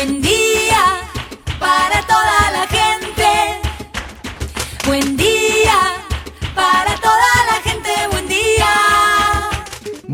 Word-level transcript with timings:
Buen 0.00 0.22
día 0.22 0.49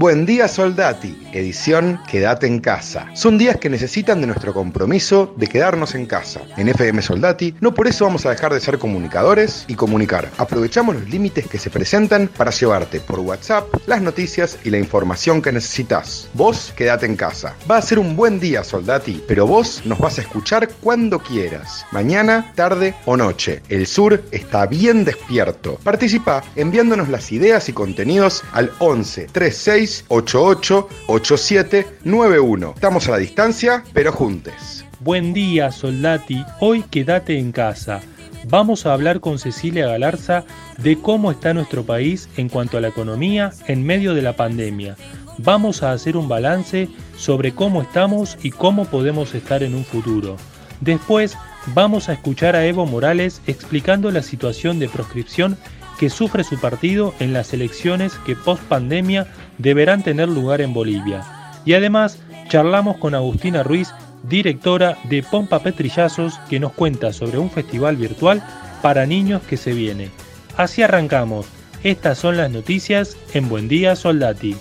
Buen 0.06 0.24
día 0.24 0.46
Soldati, 0.46 1.18
edición 1.32 2.00
Quédate 2.08 2.46
en 2.46 2.60
casa. 2.60 3.08
Son 3.16 3.36
días 3.36 3.56
que 3.56 3.68
necesitan 3.68 4.20
de 4.20 4.28
nuestro 4.28 4.54
compromiso 4.54 5.34
de 5.36 5.48
quedarnos 5.48 5.96
en 5.96 6.06
casa. 6.06 6.42
En 6.56 6.68
FM 6.68 7.02
Soldati, 7.02 7.56
no 7.60 7.74
por 7.74 7.88
eso 7.88 8.04
vamos 8.04 8.24
a 8.24 8.30
dejar 8.30 8.54
de 8.54 8.60
ser 8.60 8.78
comunicadores 8.78 9.64
y 9.66 9.74
comunicar. 9.74 10.30
Aprovechamos 10.38 10.94
los 10.94 11.08
límites 11.08 11.48
que 11.48 11.58
se 11.58 11.70
presentan 11.70 12.28
para 12.28 12.52
llevarte 12.52 13.00
por 13.00 13.18
WhatsApp 13.18 13.66
las 13.86 14.00
noticias 14.00 14.60
y 14.62 14.70
la 14.70 14.78
información 14.78 15.42
que 15.42 15.50
necesitas. 15.50 16.28
Vos 16.34 16.72
quédate 16.76 17.06
en 17.06 17.16
casa. 17.16 17.56
Va 17.68 17.78
a 17.78 17.82
ser 17.82 17.98
un 17.98 18.14
buen 18.14 18.38
día 18.38 18.62
Soldati, 18.62 19.24
pero 19.26 19.48
vos 19.48 19.82
nos 19.86 19.98
vas 19.98 20.18
a 20.18 20.20
escuchar 20.20 20.68
cuando 20.80 21.18
quieras. 21.18 21.84
Mañana, 21.90 22.52
tarde 22.54 22.94
o 23.06 23.16
noche. 23.16 23.60
El 23.68 23.88
sur 23.88 24.22
está 24.30 24.66
bien 24.66 25.04
despierto. 25.04 25.80
Participa 25.82 26.44
enviándonos 26.54 27.08
las 27.08 27.32
ideas 27.32 27.68
y 27.68 27.72
contenidos 27.72 28.44
al 28.52 28.70
11 28.78 29.26
36 29.32 29.95
88 30.08 30.88
87 31.06 31.86
91. 32.04 32.72
Estamos 32.74 33.08
a 33.08 33.12
la 33.12 33.18
distancia, 33.18 33.84
pero 33.92 34.12
juntes. 34.12 34.84
Buen 35.00 35.32
día, 35.32 35.70
Soldati. 35.70 36.44
Hoy 36.60 36.82
quédate 36.82 37.38
en 37.38 37.52
casa. 37.52 38.00
Vamos 38.48 38.86
a 38.86 38.92
hablar 38.92 39.20
con 39.20 39.38
Cecilia 39.38 39.86
Galarza 39.88 40.44
de 40.78 40.96
cómo 40.98 41.30
está 41.30 41.52
nuestro 41.52 41.84
país 41.84 42.28
en 42.36 42.48
cuanto 42.48 42.78
a 42.78 42.80
la 42.80 42.88
economía 42.88 43.52
en 43.66 43.84
medio 43.84 44.14
de 44.14 44.22
la 44.22 44.36
pandemia. 44.36 44.96
Vamos 45.38 45.82
a 45.82 45.92
hacer 45.92 46.16
un 46.16 46.28
balance 46.28 46.88
sobre 47.16 47.52
cómo 47.52 47.82
estamos 47.82 48.38
y 48.42 48.50
cómo 48.50 48.86
podemos 48.86 49.34
estar 49.34 49.62
en 49.62 49.74
un 49.74 49.84
futuro. 49.84 50.36
Después 50.80 51.36
vamos 51.74 52.08
a 52.08 52.12
escuchar 52.12 52.56
a 52.56 52.64
Evo 52.64 52.86
Morales 52.86 53.42
explicando 53.46 54.10
la 54.10 54.22
situación 54.22 54.78
de 54.78 54.88
proscripción 54.88 55.58
que 55.98 56.10
sufre 56.10 56.44
su 56.44 56.58
partido 56.58 57.14
en 57.20 57.32
las 57.32 57.52
elecciones 57.52 58.14
que 58.26 58.36
post 58.36 58.62
pandemia 58.64 59.26
deberán 59.58 60.02
tener 60.02 60.28
lugar 60.28 60.60
en 60.60 60.74
Bolivia. 60.74 61.24
Y 61.64 61.74
además 61.74 62.18
charlamos 62.48 62.98
con 62.98 63.14
Agustina 63.14 63.62
Ruiz, 63.62 63.92
directora 64.22 64.96
de 65.04 65.22
Pompa 65.22 65.60
Petrillazos, 65.60 66.38
que 66.48 66.60
nos 66.60 66.72
cuenta 66.72 67.12
sobre 67.12 67.38
un 67.38 67.50
festival 67.50 67.96
virtual 67.96 68.42
para 68.82 69.06
niños 69.06 69.42
que 69.42 69.56
se 69.56 69.72
viene. 69.72 70.10
Así 70.56 70.82
arrancamos. 70.82 71.46
Estas 71.82 72.18
son 72.18 72.36
las 72.36 72.50
noticias 72.50 73.16
en 73.34 73.48
Buen 73.48 73.68
Día 73.68 73.96
Soldati. 73.96 74.56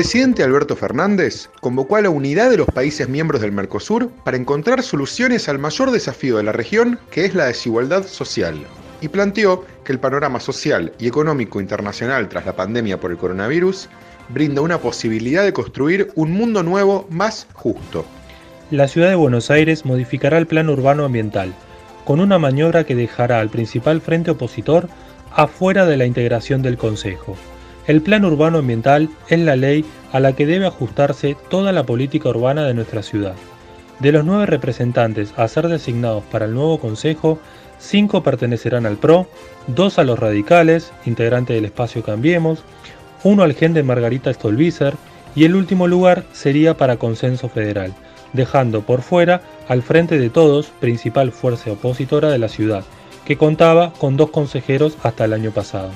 Presidente 0.00 0.42
Alberto 0.42 0.76
Fernández 0.76 1.50
convocó 1.60 1.96
a 1.96 2.00
la 2.00 2.08
unidad 2.08 2.48
de 2.48 2.56
los 2.56 2.68
países 2.68 3.06
miembros 3.06 3.42
del 3.42 3.52
Mercosur 3.52 4.08
para 4.24 4.38
encontrar 4.38 4.82
soluciones 4.82 5.46
al 5.46 5.58
mayor 5.58 5.90
desafío 5.90 6.38
de 6.38 6.42
la 6.42 6.52
región, 6.52 6.98
que 7.10 7.26
es 7.26 7.34
la 7.34 7.44
desigualdad 7.44 8.06
social, 8.06 8.64
y 9.02 9.08
planteó 9.08 9.66
que 9.84 9.92
el 9.92 9.98
panorama 9.98 10.40
social 10.40 10.94
y 10.98 11.06
económico 11.06 11.60
internacional 11.60 12.30
tras 12.30 12.46
la 12.46 12.56
pandemia 12.56 12.98
por 12.98 13.10
el 13.10 13.18
coronavirus 13.18 13.90
brinda 14.30 14.62
una 14.62 14.78
posibilidad 14.78 15.44
de 15.44 15.52
construir 15.52 16.10
un 16.14 16.30
mundo 16.30 16.62
nuevo 16.62 17.06
más 17.10 17.46
justo. 17.52 18.06
La 18.70 18.88
ciudad 18.88 19.10
de 19.10 19.16
Buenos 19.16 19.50
Aires 19.50 19.84
modificará 19.84 20.38
el 20.38 20.46
plan 20.46 20.70
urbano 20.70 21.04
ambiental, 21.04 21.52
con 22.06 22.20
una 22.20 22.38
maniobra 22.38 22.84
que 22.84 22.94
dejará 22.94 23.40
al 23.40 23.50
principal 23.50 24.00
frente 24.00 24.30
opositor 24.30 24.88
afuera 25.36 25.84
de 25.84 25.98
la 25.98 26.06
integración 26.06 26.62
del 26.62 26.78
Consejo. 26.78 27.36
El 27.86 28.02
Plan 28.02 28.24
Urbano 28.24 28.58
Ambiental 28.58 29.08
es 29.28 29.40
la 29.40 29.56
ley 29.56 29.84
a 30.12 30.20
la 30.20 30.34
que 30.34 30.46
debe 30.46 30.66
ajustarse 30.66 31.36
toda 31.48 31.72
la 31.72 31.84
política 31.86 32.28
urbana 32.28 32.64
de 32.64 32.74
nuestra 32.74 33.02
ciudad. 33.02 33.34
De 34.00 34.12
los 34.12 34.24
nueve 34.24 34.46
representantes 34.46 35.32
a 35.36 35.48
ser 35.48 35.68
designados 35.68 36.22
para 36.24 36.44
el 36.44 36.54
nuevo 36.54 36.78
Consejo, 36.78 37.38
cinco 37.78 38.22
pertenecerán 38.22 38.84
al 38.84 38.96
PRO, 38.96 39.26
dos 39.66 39.98
a 39.98 40.04
los 40.04 40.18
radicales, 40.18 40.92
integrante 41.06 41.54
del 41.54 41.64
espacio 41.64 42.02
Cambiemos, 42.02 42.64
uno 43.24 43.42
al 43.42 43.54
gen 43.54 43.72
de 43.72 43.82
Margarita 43.82 44.32
Stolbizer 44.32 44.94
y 45.34 45.44
el 45.44 45.54
último 45.54 45.88
lugar 45.88 46.24
sería 46.32 46.76
para 46.76 46.96
Consenso 46.96 47.48
Federal, 47.48 47.94
dejando 48.34 48.82
por 48.82 49.00
fuera 49.00 49.40
al 49.68 49.82
Frente 49.82 50.18
de 50.18 50.28
Todos, 50.28 50.66
principal 50.80 51.32
fuerza 51.32 51.72
opositora 51.72 52.28
de 52.28 52.38
la 52.38 52.48
ciudad, 52.48 52.84
que 53.24 53.38
contaba 53.38 53.92
con 53.94 54.16
dos 54.16 54.30
consejeros 54.30 54.98
hasta 55.02 55.24
el 55.24 55.32
año 55.32 55.50
pasado 55.50 55.90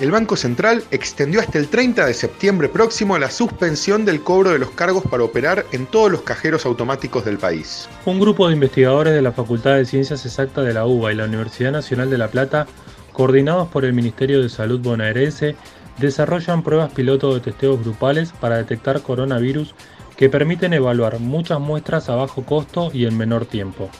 el 0.00 0.10
Banco 0.10 0.36
Central 0.36 0.82
extendió 0.90 1.40
hasta 1.40 1.58
el 1.58 1.68
30 1.68 2.06
de 2.06 2.14
septiembre 2.14 2.68
próximo 2.68 3.16
la 3.16 3.30
suspensión 3.30 4.04
del 4.04 4.22
cobro 4.22 4.50
de 4.50 4.58
los 4.58 4.70
cargos 4.70 5.04
para 5.04 5.22
operar 5.22 5.64
en 5.70 5.86
todos 5.86 6.10
los 6.10 6.22
cajeros 6.22 6.66
automáticos 6.66 7.24
del 7.24 7.38
país. 7.38 7.88
Un 8.04 8.18
grupo 8.18 8.48
de 8.48 8.54
investigadores 8.54 9.14
de 9.14 9.22
la 9.22 9.30
Facultad 9.30 9.76
de 9.76 9.86
Ciencias 9.86 10.26
Exactas 10.26 10.66
de 10.66 10.74
la 10.74 10.84
UBA 10.84 11.12
y 11.12 11.16
la 11.16 11.26
Universidad 11.26 11.70
Nacional 11.70 12.10
de 12.10 12.18
La 12.18 12.28
Plata, 12.28 12.66
coordinados 13.12 13.68
por 13.68 13.84
el 13.84 13.92
Ministerio 13.92 14.42
de 14.42 14.48
Salud 14.48 14.80
bonaerense, 14.80 15.54
desarrollan 15.98 16.64
pruebas 16.64 16.92
piloto 16.92 17.32
de 17.32 17.40
testeos 17.40 17.80
grupales 17.80 18.32
para 18.32 18.56
detectar 18.56 19.00
coronavirus 19.00 19.76
que 20.16 20.28
permiten 20.28 20.72
evaluar 20.72 21.20
muchas 21.20 21.60
muestras 21.60 22.08
a 22.08 22.16
bajo 22.16 22.44
costo 22.44 22.90
y 22.92 23.06
en 23.06 23.16
menor 23.16 23.46
tiempo. 23.46 23.90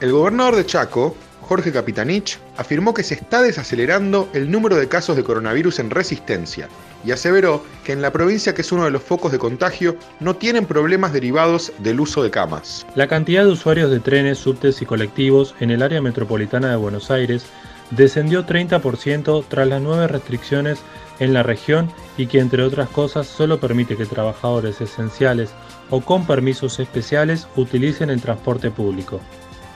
El 0.00 0.12
gobernador 0.12 0.56
de 0.56 0.66
Chaco, 0.66 1.16
Jorge 1.48 1.72
Capitanich, 1.72 2.38
afirmó 2.56 2.92
que 2.92 3.04
se 3.04 3.14
está 3.14 3.40
desacelerando 3.40 4.28
el 4.32 4.50
número 4.50 4.76
de 4.76 4.88
casos 4.88 5.16
de 5.16 5.22
coronavirus 5.22 5.78
en 5.78 5.90
resistencia 5.90 6.68
y 7.04 7.12
aseveró 7.12 7.62
que 7.84 7.92
en 7.92 8.02
la 8.02 8.12
provincia 8.12 8.52
que 8.52 8.62
es 8.62 8.72
uno 8.72 8.84
de 8.84 8.90
los 8.90 9.02
focos 9.02 9.30
de 9.30 9.38
contagio 9.38 9.96
no 10.18 10.34
tienen 10.34 10.66
problemas 10.66 11.12
derivados 11.12 11.72
del 11.78 12.00
uso 12.00 12.22
de 12.22 12.30
camas. 12.30 12.84
La 12.96 13.06
cantidad 13.06 13.44
de 13.44 13.52
usuarios 13.52 13.90
de 13.90 14.00
trenes, 14.00 14.38
subtes 14.38 14.82
y 14.82 14.86
colectivos 14.86 15.54
en 15.60 15.70
el 15.70 15.82
área 15.82 16.02
metropolitana 16.02 16.70
de 16.70 16.76
Buenos 16.76 17.10
Aires 17.12 17.46
descendió 17.92 18.44
30% 18.44 19.44
tras 19.48 19.68
las 19.68 19.80
nuevas 19.80 20.10
restricciones 20.10 20.80
en 21.20 21.32
la 21.32 21.44
región 21.44 21.90
y 22.16 22.26
que 22.26 22.40
entre 22.40 22.64
otras 22.64 22.88
cosas 22.88 23.28
solo 23.28 23.60
permite 23.60 23.96
que 23.96 24.06
trabajadores 24.06 24.80
esenciales 24.80 25.50
o 25.90 26.00
con 26.00 26.26
permisos 26.26 26.80
especiales 26.80 27.46
utilicen 27.54 28.10
el 28.10 28.20
transporte 28.20 28.72
público. 28.72 29.20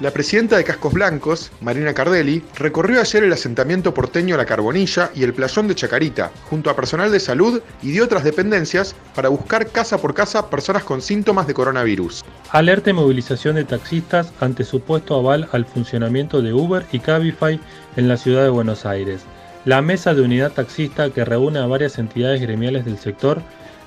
La 0.00 0.12
presidenta 0.12 0.56
de 0.56 0.64
Cascos 0.64 0.94
Blancos, 0.94 1.52
Marina 1.60 1.92
Cardelli, 1.92 2.42
recorrió 2.56 3.02
ayer 3.02 3.22
el 3.22 3.34
asentamiento 3.34 3.92
porteño 3.92 4.34
La 4.38 4.46
Carbonilla 4.46 5.10
y 5.14 5.24
el 5.24 5.34
playón 5.34 5.68
de 5.68 5.74
Chacarita, 5.74 6.30
junto 6.48 6.70
a 6.70 6.74
personal 6.74 7.12
de 7.12 7.20
salud 7.20 7.60
y 7.82 7.92
de 7.92 8.00
otras 8.00 8.24
dependencias, 8.24 8.94
para 9.14 9.28
buscar 9.28 9.66
casa 9.66 9.98
por 9.98 10.14
casa 10.14 10.48
personas 10.48 10.84
con 10.84 11.02
síntomas 11.02 11.46
de 11.46 11.52
coronavirus. 11.52 12.24
Alerta 12.48 12.88
y 12.88 12.94
movilización 12.94 13.56
de 13.56 13.64
taxistas 13.64 14.32
ante 14.40 14.64
supuesto 14.64 15.16
aval 15.16 15.50
al 15.52 15.66
funcionamiento 15.66 16.40
de 16.40 16.54
Uber 16.54 16.86
y 16.92 17.00
Cabify 17.00 17.60
en 17.96 18.08
la 18.08 18.16
ciudad 18.16 18.44
de 18.44 18.48
Buenos 18.48 18.86
Aires. 18.86 19.20
La 19.66 19.82
mesa 19.82 20.14
de 20.14 20.22
unidad 20.22 20.52
taxista 20.52 21.10
que 21.10 21.26
reúne 21.26 21.58
a 21.58 21.66
varias 21.66 21.98
entidades 21.98 22.40
gremiales 22.40 22.86
del 22.86 22.96
sector 22.96 23.42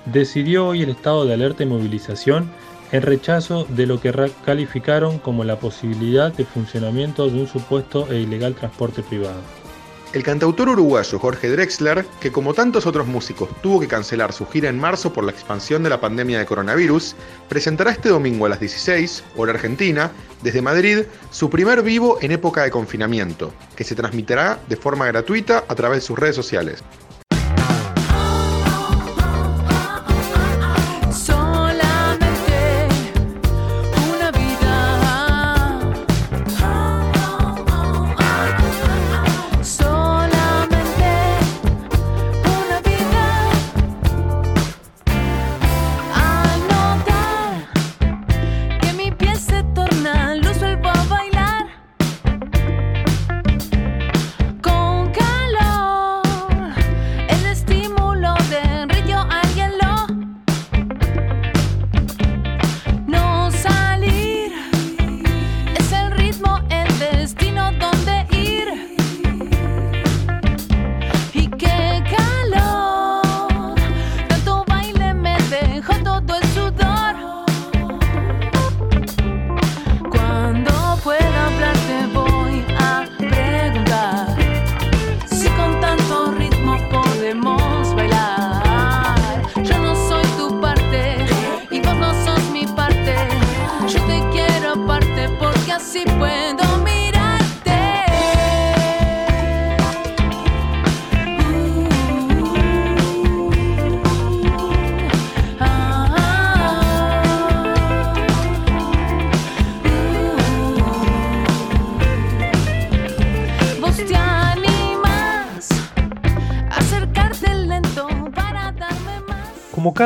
decidió 0.06 0.68
hoy 0.68 0.84
el 0.84 0.90
estado 0.90 1.25
de 1.25 1.34
alerta 1.34 1.63
y 1.63 1.66
movilización 1.66 2.52
en 2.93 3.01
rechazo 3.01 3.65
de 3.69 3.87
lo 3.87 3.99
que 3.99 4.13
calificaron 4.45 5.17
como 5.17 5.43
la 5.43 5.57
posibilidad 5.57 6.31
de 6.31 6.45
funcionamiento 6.45 7.27
de 7.27 7.41
un 7.41 7.47
supuesto 7.47 8.07
e 8.11 8.19
ilegal 8.19 8.53
transporte 8.53 9.01
privado. 9.01 9.41
El 10.13 10.21
cantautor 10.21 10.69
uruguayo 10.69 11.17
Jorge 11.17 11.49
Drexler, 11.49 12.05
que 12.21 12.31
como 12.31 12.53
tantos 12.53 12.85
otros 12.85 13.07
músicos 13.07 13.49
tuvo 13.63 13.79
que 13.79 13.87
cancelar 13.87 14.31
su 14.31 14.45
gira 14.45 14.69
en 14.69 14.77
marzo 14.77 15.11
por 15.11 15.23
la 15.23 15.31
expansión 15.31 15.81
de 15.81 15.89
la 15.89 15.99
pandemia 15.99 16.37
de 16.37 16.45
coronavirus, 16.45 17.15
presentará 17.49 17.89
este 17.89 18.09
domingo 18.09 18.45
a 18.45 18.49
las 18.49 18.59
16, 18.59 19.23
hora 19.37 19.53
argentina, 19.53 20.11
desde 20.43 20.61
Madrid, 20.61 20.99
su 21.31 21.49
primer 21.49 21.81
vivo 21.81 22.19
en 22.21 22.31
época 22.31 22.61
de 22.61 22.69
confinamiento, 22.69 23.51
que 23.75 23.83
se 23.83 23.95
transmitirá 23.95 24.59
de 24.69 24.75
forma 24.75 25.07
gratuita 25.07 25.63
a 25.67 25.73
través 25.73 26.01
de 26.01 26.05
sus 26.05 26.19
redes 26.19 26.35
sociales. 26.35 26.84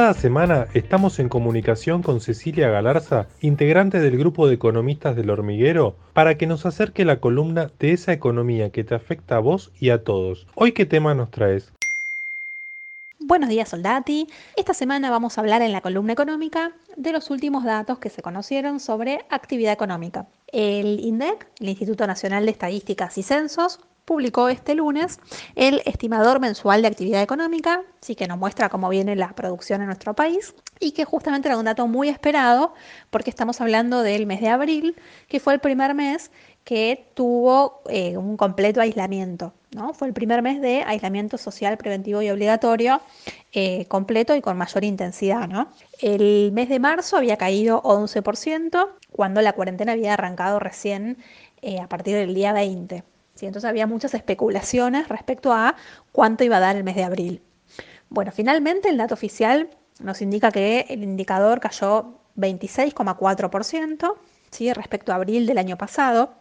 Cada 0.08 0.22
semana, 0.22 0.68
estamos 0.74 1.20
en 1.20 1.28
comunicación 1.28 2.02
con 2.02 2.22
Cecilia 2.22 2.70
Galarza, 2.70 3.28
integrante 3.42 4.00
del 4.00 4.18
grupo 4.18 4.48
de 4.48 4.54
economistas 4.54 5.18
del 5.18 5.30
hormiguero, 5.30 5.98
para 6.14 6.38
que 6.38 6.48
nos 6.48 6.66
acerque 6.66 7.04
la 7.04 7.20
columna 7.20 7.72
de 7.78 7.92
esa 7.92 8.14
economía 8.14 8.70
que 8.70 8.86
te 8.86 8.96
afecta 8.96 9.36
a 9.36 9.40
vos 9.40 9.70
y 9.82 9.90
a 9.90 10.06
todos. 10.06 10.48
Hoy, 10.56 10.72
¿qué 10.72 10.86
tema 10.86 11.14
nos 11.14 11.30
traes? 11.30 11.74
Buenos 13.20 13.50
días, 13.50 13.68
soldati. 13.68 14.30
Esta 14.56 14.74
semana 14.74 15.10
vamos 15.10 15.38
a 15.38 15.42
hablar 15.42 15.62
en 15.62 15.74
la 15.74 15.82
columna 15.82 16.14
económica 16.14 16.72
de 16.96 17.12
los 17.12 17.30
últimos 17.30 17.66
datos 17.66 18.00
que 18.00 18.10
se 18.10 18.22
conocieron 18.22 18.80
sobre 18.80 19.26
actividad 19.30 19.74
económica. 19.74 20.26
El 20.54 21.02
INDEC, 21.02 21.50
el 21.60 21.68
Instituto 21.68 22.08
Nacional 22.08 22.46
de 22.46 22.52
Estadísticas 22.52 23.18
y 23.18 23.24
Censos, 23.24 23.82
publicó 24.08 24.48
este 24.48 24.74
lunes 24.74 25.20
el 25.56 25.82
estimador 25.86 26.40
mensual 26.40 26.82
de 26.82 26.88
actividad 26.88 27.22
económica, 27.22 27.84
sí 28.00 28.16
que 28.16 28.26
nos 28.26 28.38
muestra 28.38 28.70
cómo 28.70 28.88
viene 28.88 29.18
la 29.18 29.34
producción 29.36 29.82
en 29.82 29.88
nuestro 29.88 30.14
país 30.14 30.56
y 30.80 30.92
que 30.92 31.04
justamente 31.04 31.50
era 31.50 31.58
un 31.58 31.66
dato 31.66 31.88
muy 31.88 32.08
esperado 32.08 32.74
porque 33.10 33.30
estamos 33.30 33.60
hablando 33.60 34.04
del 34.04 34.26
mes 34.26 34.40
de 34.40 34.48
abril, 34.48 34.96
que 35.28 35.42
fue 35.42 35.54
el 35.54 35.60
primer 35.60 35.94
mes 35.94 36.32
que 36.64 37.12
tuvo 37.16 37.82
eh, 37.90 38.16
un 38.16 38.38
completo 38.38 38.80
aislamiento. 38.80 39.54
¿no? 39.72 39.94
Fue 39.94 40.08
el 40.08 40.14
primer 40.14 40.42
mes 40.42 40.62
de 40.62 40.84
aislamiento 40.88 41.38
social 41.38 41.78
preventivo 41.78 42.22
y 42.22 42.30
obligatorio 42.30 43.02
eh, 43.52 43.88
completo 43.88 44.38
y 44.38 44.42
con 44.42 44.58
mayor 44.58 44.86
intensidad. 44.86 45.50
¿no? 45.50 45.68
El 46.00 46.54
mes 46.54 46.70
de 46.70 46.80
marzo 46.80 47.18
había 47.18 47.36
caído 47.36 47.84
11% 47.84 48.88
cuando 49.12 49.42
la 49.42 49.52
cuarentena 49.52 49.92
había 49.92 50.14
arrancado 50.14 50.60
recién 50.60 51.18
eh, 51.62 51.82
a 51.82 51.90
partir 51.90 52.16
del 52.16 52.34
día 52.34 52.54
20. 52.54 53.04
Entonces 53.46 53.70
había 53.70 53.88
muchas 53.88 54.14
especulaciones 54.14 55.08
respecto 55.08 55.54
a 55.54 55.76
cuánto 56.12 56.44
iba 56.44 56.58
a 56.58 56.62
dar 56.62 56.76
el 56.76 56.84
mes 56.84 56.96
de 56.96 57.04
abril. 57.04 57.42
Bueno, 58.10 58.32
finalmente 58.32 58.90
el 58.90 58.98
dato 58.98 59.14
oficial 59.14 59.70
nos 60.00 60.22
indica 60.22 60.52
que 60.52 60.86
el 60.90 61.04
indicador 61.04 61.60
cayó 61.60 62.20
26,4% 62.38 64.14
¿sí? 64.52 64.72
respecto 64.74 65.12
a 65.12 65.16
abril 65.16 65.46
del 65.46 65.58
año 65.58 65.78
pasado. 65.78 66.34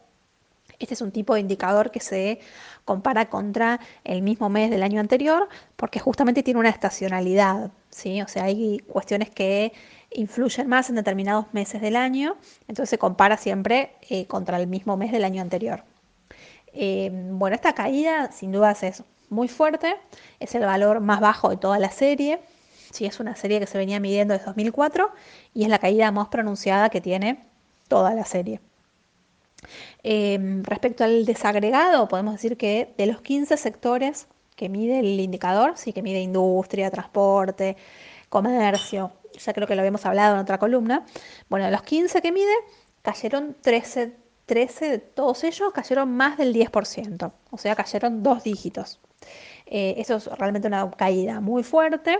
Este 0.79 0.95
es 0.95 1.01
un 1.01 1.11
tipo 1.11 1.35
de 1.35 1.41
indicador 1.41 1.91
que 1.91 2.01
se 2.01 2.41
compara 2.85 3.31
contra 3.31 3.81
el 4.05 4.23
mismo 4.23 4.49
mes 4.49 4.71
del 4.71 4.83
año 4.83 5.01
anterior 5.01 5.49
porque 5.77 5.99
justamente 5.99 6.43
tiene 6.43 6.61
una 6.61 6.69
estacionalidad. 6.69 7.71
¿sí? 7.91 8.21
O 8.21 8.29
sea, 8.29 8.45
hay 8.45 8.79
cuestiones 8.81 9.31
que 9.31 9.73
influyen 10.11 10.69
más 10.69 10.91
en 10.91 10.97
determinados 10.97 11.47
meses 11.53 11.81
del 11.81 11.97
año, 11.97 12.37
entonces 12.69 12.91
se 12.91 12.99
compara 12.99 13.37
siempre 13.37 13.97
eh, 14.09 14.27
contra 14.27 14.59
el 14.59 14.67
mismo 14.67 14.97
mes 14.97 15.13
del 15.13 15.25
año 15.25 15.43
anterior. 15.43 15.85
Eh, 16.77 17.11
bueno, 17.13 17.57
esta 17.57 17.75
caída 17.75 18.31
sin 18.33 18.53
dudas 18.53 18.83
es 18.83 19.03
muy 19.31 19.49
fuerte, 19.49 19.97
es 20.41 20.55
el 20.55 20.65
valor 20.65 21.01
más 21.01 21.21
bajo 21.21 21.49
de 21.49 21.57
toda 21.57 21.79
la 21.79 21.91
serie. 21.91 22.41
Sí, 22.93 23.07
es 23.07 23.19
una 23.19 23.35
serie 23.35 23.59
que 23.61 23.67
se 23.67 23.79
venía 23.79 23.99
midiendo 23.99 24.35
desde 24.35 24.47
2004 24.47 25.11
y 25.55 25.65
es 25.65 25.69
la 25.69 25.79
caída 25.79 26.13
más 26.13 26.29
pronunciada 26.29 26.91
que 26.91 27.01
tiene 27.01 27.45
toda 27.89 28.15
la 28.15 28.25
serie. 28.25 28.61
Eh, 30.03 30.39
respecto 30.63 31.03
al 31.03 31.25
desagregado, 31.25 32.09
podemos 32.09 32.35
decir 32.35 32.57
que 32.57 32.95
de 32.97 33.07
los 33.07 33.23
15 33.23 33.57
sectores 33.57 34.29
que 34.55 34.69
mide 34.69 35.01
el 35.01 35.19
indicador, 35.19 35.73
sí 35.77 35.93
que 35.93 36.03
mide 36.03 36.21
industria, 36.21 36.91
transporte, 36.91 37.77
comercio, 38.29 39.13
ya 39.39 39.53
creo 39.53 39.67
que 39.67 39.75
lo 39.75 39.81
habíamos 39.81 40.05
hablado 40.07 40.35
en 40.35 40.41
otra 40.41 40.59
columna, 40.59 41.05
bueno, 41.49 41.67
de 41.67 41.73
los 41.73 41.83
15 41.83 42.23
que 42.23 42.33
mide, 42.33 42.53
cayeron 43.03 43.57
13 43.61 44.26
13 44.47 44.89
de 44.91 44.99
todos 44.99 45.45
ellos 45.45 45.73
cayeron 45.73 46.17
más 46.17 46.39
del 46.39 46.55
10%, 46.55 47.33
o 47.51 47.59
sea, 47.59 47.75
cayeron 47.75 48.23
dos 48.23 48.45
dígitos. 48.45 49.01
Eh, 49.67 49.95
eso 49.99 50.17
es 50.17 50.27
realmente 50.27 50.69
una 50.69 50.91
caída 50.91 51.41
muy 51.41 51.65
fuerte 51.65 52.19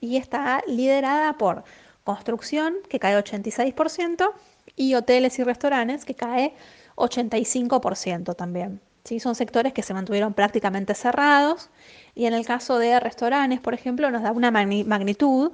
y 0.00 0.16
está 0.16 0.62
liderada 0.66 1.36
por 1.36 1.64
construcción, 2.04 2.76
que 2.88 2.98
cae 2.98 3.18
86%, 3.18 4.32
y 4.74 4.94
hoteles 4.94 5.38
y 5.38 5.44
restaurantes, 5.44 6.04
que 6.04 6.14
cae 6.14 6.54
85% 6.96 8.34
también. 8.34 8.80
¿sí? 9.04 9.20
Son 9.20 9.34
sectores 9.34 9.72
que 9.72 9.82
se 9.82 9.94
mantuvieron 9.94 10.34
prácticamente 10.34 10.94
cerrados 10.94 11.70
y 12.14 12.26
en 12.26 12.34
el 12.34 12.44
caso 12.44 12.78
de 12.78 12.98
restaurantes, 13.00 13.60
por 13.60 13.74
ejemplo, 13.74 14.10
nos 14.10 14.22
da 14.22 14.32
una 14.32 14.50
magnitud 14.50 15.52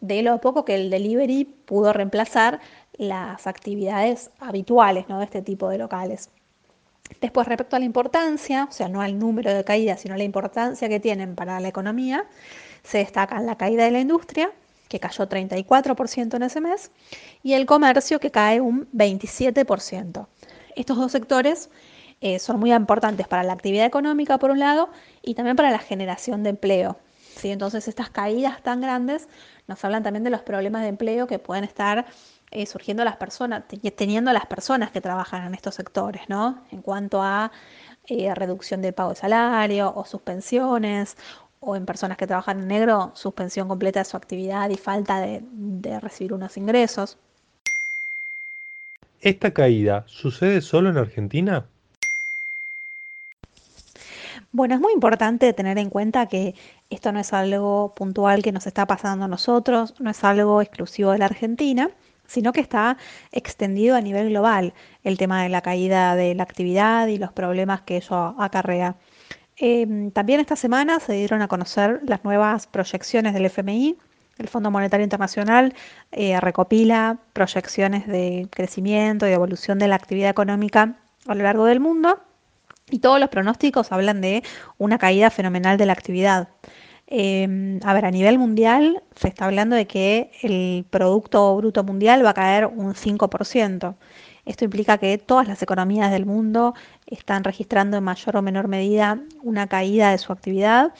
de 0.00 0.22
lo 0.22 0.40
poco 0.40 0.64
que 0.64 0.74
el 0.74 0.90
delivery 0.90 1.44
pudo 1.44 1.92
reemplazar 1.92 2.60
las 3.00 3.46
actividades 3.46 4.30
habituales 4.40 5.08
de 5.08 5.24
este 5.24 5.40
tipo 5.40 5.70
de 5.70 5.78
locales. 5.78 6.28
Después, 7.22 7.48
respecto 7.48 7.74
a 7.74 7.78
la 7.78 7.86
importancia, 7.86 8.68
o 8.68 8.72
sea, 8.72 8.90
no 8.90 9.00
al 9.00 9.18
número 9.18 9.54
de 9.54 9.64
caídas, 9.64 10.02
sino 10.02 10.14
a 10.14 10.18
la 10.18 10.24
importancia 10.24 10.86
que 10.86 11.00
tienen 11.00 11.34
para 11.34 11.58
la 11.60 11.68
economía, 11.68 12.26
se 12.82 12.98
destacan 12.98 13.46
la 13.46 13.56
caída 13.56 13.84
de 13.84 13.90
la 13.90 14.00
industria, 14.00 14.52
que 14.88 15.00
cayó 15.00 15.26
34% 15.26 16.34
en 16.34 16.42
ese 16.42 16.60
mes, 16.60 16.90
y 17.42 17.54
el 17.54 17.64
comercio, 17.64 18.20
que 18.20 18.30
cae 18.30 18.60
un 18.60 18.86
27%. 18.92 20.26
Estos 20.76 20.96
dos 20.98 21.10
sectores 21.10 21.70
eh, 22.20 22.38
son 22.38 22.60
muy 22.60 22.70
importantes 22.74 23.26
para 23.26 23.42
la 23.44 23.54
actividad 23.54 23.86
económica, 23.86 24.36
por 24.36 24.50
un 24.50 24.58
lado, 24.58 24.90
y 25.22 25.34
también 25.34 25.56
para 25.56 25.70
la 25.70 25.78
generación 25.78 26.42
de 26.42 26.50
empleo. 26.50 26.98
¿sí? 27.34 27.50
Entonces, 27.50 27.88
estas 27.88 28.10
caídas 28.10 28.62
tan 28.62 28.82
grandes 28.82 29.26
nos 29.68 29.82
hablan 29.86 30.02
también 30.02 30.22
de 30.22 30.30
los 30.30 30.42
problemas 30.42 30.82
de 30.82 30.88
empleo 30.88 31.26
que 31.26 31.38
pueden 31.38 31.64
estar 31.64 32.04
eh, 32.50 32.66
surgiendo 32.66 33.04
las 33.04 33.16
personas, 33.16 33.64
teniendo 33.96 34.32
las 34.32 34.46
personas 34.46 34.90
que 34.90 35.00
trabajan 35.00 35.46
en 35.46 35.54
estos 35.54 35.74
sectores, 35.74 36.22
¿no? 36.28 36.64
En 36.70 36.82
cuanto 36.82 37.22
a 37.22 37.52
eh, 38.06 38.34
reducción 38.34 38.82
del 38.82 38.92
pago 38.92 39.10
de 39.10 39.16
salario 39.16 39.92
o 39.94 40.04
suspensiones, 40.04 41.16
o 41.60 41.76
en 41.76 41.84
personas 41.86 42.16
que 42.16 42.26
trabajan 42.26 42.60
en 42.60 42.68
negro, 42.68 43.12
suspensión 43.14 43.68
completa 43.68 44.00
de 44.00 44.06
su 44.06 44.16
actividad 44.16 44.70
y 44.70 44.76
falta 44.76 45.20
de, 45.20 45.42
de 45.52 46.00
recibir 46.00 46.32
unos 46.32 46.56
ingresos. 46.56 47.18
¿Esta 49.20 49.52
caída 49.52 50.04
sucede 50.06 50.62
solo 50.62 50.88
en 50.88 50.96
Argentina? 50.96 51.66
Bueno, 54.52 54.74
es 54.74 54.80
muy 54.80 54.92
importante 54.92 55.52
tener 55.52 55.78
en 55.78 55.90
cuenta 55.90 56.26
que 56.26 56.54
esto 56.88 57.12
no 57.12 57.20
es 57.20 57.32
algo 57.32 57.94
puntual 57.94 58.42
que 58.42 58.50
nos 58.50 58.66
está 58.66 58.86
pasando 58.86 59.26
a 59.26 59.28
nosotros, 59.28 59.94
no 60.00 60.10
es 60.10 60.24
algo 60.24 60.60
exclusivo 60.60 61.12
de 61.12 61.18
la 61.18 61.26
Argentina, 61.26 61.90
sino 62.30 62.52
que 62.52 62.60
está 62.60 62.96
extendido 63.32 63.96
a 63.96 64.00
nivel 64.00 64.28
global 64.28 64.72
el 65.02 65.18
tema 65.18 65.42
de 65.42 65.48
la 65.48 65.62
caída 65.62 66.14
de 66.14 66.34
la 66.36 66.44
actividad 66.44 67.08
y 67.08 67.18
los 67.18 67.32
problemas 67.32 67.82
que 67.82 67.96
ello 67.96 68.36
acarrea. 68.38 68.94
Em, 69.56 70.12
también 70.12 70.38
esta 70.38 70.54
semana 70.54 71.00
se 71.00 71.12
dieron 71.14 71.42
a 71.42 71.48
conocer 71.48 72.00
las 72.04 72.22
nuevas 72.22 72.68
proyecciones 72.68 73.34
del 73.34 73.46
FMI. 73.46 73.98
El 74.38 74.48
Fondo 74.48 74.70
Monetario 74.70 75.04
Internacional 75.04 75.74
eh, 76.12 76.40
recopila 76.40 77.18
proyecciones 77.32 78.06
de 78.06 78.46
crecimiento 78.50 79.28
y 79.28 79.32
evolución 79.32 79.78
de 79.78 79.88
la 79.88 79.96
actividad 79.96 80.30
económica 80.30 80.96
a 81.26 81.34
lo 81.34 81.42
largo 81.42 81.64
del 81.64 81.80
mundo 81.80 82.20
y 82.90 83.00
todos 83.00 83.18
los 83.18 83.28
pronósticos 83.28 83.90
hablan 83.90 84.20
de 84.20 84.42
una 84.78 84.98
caída 84.98 85.30
fenomenal 85.30 85.76
de 85.78 85.86
la 85.86 85.92
actividad. 85.94 86.48
Em, 87.12 87.80
a 87.84 87.92
ver, 87.92 88.04
a 88.04 88.10
nivel 88.12 88.38
mundial 88.38 89.02
se 89.16 89.26
está 89.28 89.46
hablando 89.46 89.74
de 89.74 89.86
que 89.86 90.30
el 90.42 90.84
Producto 90.88 91.56
Bruto 91.56 91.82
Mundial 91.82 92.24
va 92.24 92.30
a 92.30 92.34
caer 92.34 92.66
un 92.66 92.94
5%. 92.94 93.96
Esto 94.46 94.64
implica 94.64 94.96
que 94.98 95.18
todas 95.18 95.48
las 95.48 95.60
economías 95.62 96.12
del 96.12 96.24
mundo 96.24 96.74
están 97.06 97.42
registrando 97.42 97.96
en 97.96 98.04
mayor 98.04 98.36
o 98.36 98.42
menor 98.42 98.68
medida 98.68 99.20
una 99.42 99.66
caída 99.66 100.12
de 100.12 100.18
su 100.18 100.32
actividad 100.32 100.92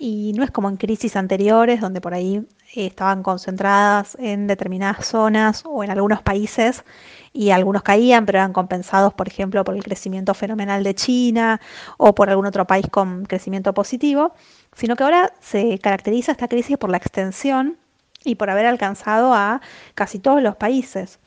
y 0.00 0.32
no 0.36 0.44
es 0.44 0.50
como 0.50 0.68
en 0.68 0.76
crisis 0.76 1.16
anteriores 1.16 1.80
donde 1.80 2.00
por 2.00 2.14
ahí 2.14 2.46
estaban 2.74 3.22
concentradas 3.22 4.16
en 4.20 4.46
determinadas 4.46 5.06
zonas 5.06 5.62
o 5.66 5.82
en 5.82 5.90
algunos 5.90 6.22
países 6.22 6.84
y 7.32 7.50
algunos 7.50 7.82
caían, 7.82 8.26
pero 8.26 8.38
eran 8.38 8.52
compensados, 8.52 9.14
por 9.14 9.28
ejemplo, 9.28 9.64
por 9.64 9.74
el 9.76 9.82
crecimiento 9.82 10.34
fenomenal 10.34 10.84
de 10.84 10.94
China 10.94 11.60
o 11.96 12.14
por 12.14 12.30
algún 12.30 12.46
otro 12.46 12.66
país 12.66 12.86
con 12.90 13.24
crecimiento 13.24 13.74
positivo 13.74 14.34
sino 14.78 14.94
que 14.94 15.02
ahora 15.02 15.32
se 15.40 15.78
caracteriza 15.80 16.32
esta 16.32 16.46
crisis 16.46 16.78
por 16.78 16.90
la 16.90 16.98
extensión 16.98 17.78
y 18.24 18.36
por 18.36 18.48
haber 18.48 18.66
alcanzado 18.66 19.34
a 19.34 19.60
casi 19.94 20.20
todos 20.20 20.40
los 20.40 20.56
países. 20.56 21.18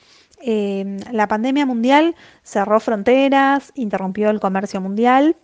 Eh, 0.41 0.97
la 1.11 1.27
pandemia 1.27 1.65
mundial 1.65 2.15
cerró 2.43 2.79
fronteras, 2.79 3.71
interrumpió 3.75 4.29
el 4.29 4.39
comercio 4.39 4.79
mundial. 4.79 5.35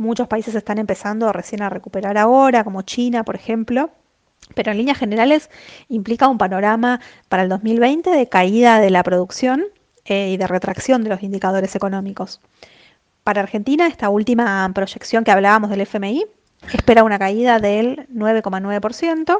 Muchos 0.00 0.28
países 0.28 0.54
están 0.54 0.78
empezando 0.78 1.30
recién 1.30 1.60
a 1.60 1.68
recuperar 1.68 2.16
ahora, 2.16 2.64
como 2.64 2.80
China, 2.80 3.22
por 3.22 3.36
ejemplo. 3.36 3.90
Pero 4.54 4.70
en 4.70 4.78
líneas 4.78 4.96
generales 4.96 5.50
implica 5.90 6.26
un 6.26 6.38
panorama 6.38 7.02
para 7.28 7.42
el 7.42 7.50
2020 7.50 8.08
de 8.08 8.26
caída 8.26 8.80
de 8.80 8.88
la 8.88 9.02
producción 9.02 9.66
eh, 10.06 10.30
y 10.30 10.38
de 10.38 10.46
retracción 10.46 11.04
de 11.04 11.10
los 11.10 11.22
indicadores 11.22 11.76
económicos. 11.76 12.40
Para 13.24 13.42
Argentina, 13.42 13.86
esta 13.88 14.08
última 14.08 14.72
proyección 14.74 15.22
que 15.22 15.32
hablábamos 15.32 15.68
del 15.68 15.82
FMI 15.82 16.24
espera 16.72 17.04
una 17.04 17.18
caída 17.18 17.58
del 17.58 18.08
9,9%. 18.08 19.38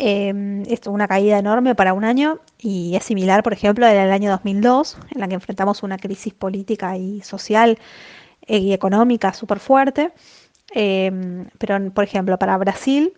Eh, 0.00 0.64
es 0.68 0.86
una 0.86 1.08
caída 1.08 1.38
enorme 1.38 1.74
para 1.74 1.94
un 1.94 2.04
año 2.04 2.40
y 2.58 2.94
es 2.94 3.04
similar, 3.04 3.42
por 3.42 3.54
ejemplo, 3.54 3.86
al 3.86 4.12
año 4.12 4.30
2002, 4.32 4.98
en 5.14 5.20
la 5.22 5.28
que 5.28 5.34
enfrentamos 5.34 5.82
una 5.82 5.96
crisis 5.96 6.34
política 6.34 6.98
y 6.98 7.22
social 7.22 7.78
y 8.48 8.72
económica 8.72 9.32
súper 9.32 9.60
fuerte. 9.60 10.12
Eh, 10.74 11.10
pero, 11.58 11.90
por 11.92 12.04
ejemplo, 12.04 12.38
para 12.38 12.56
Brasil 12.56 13.12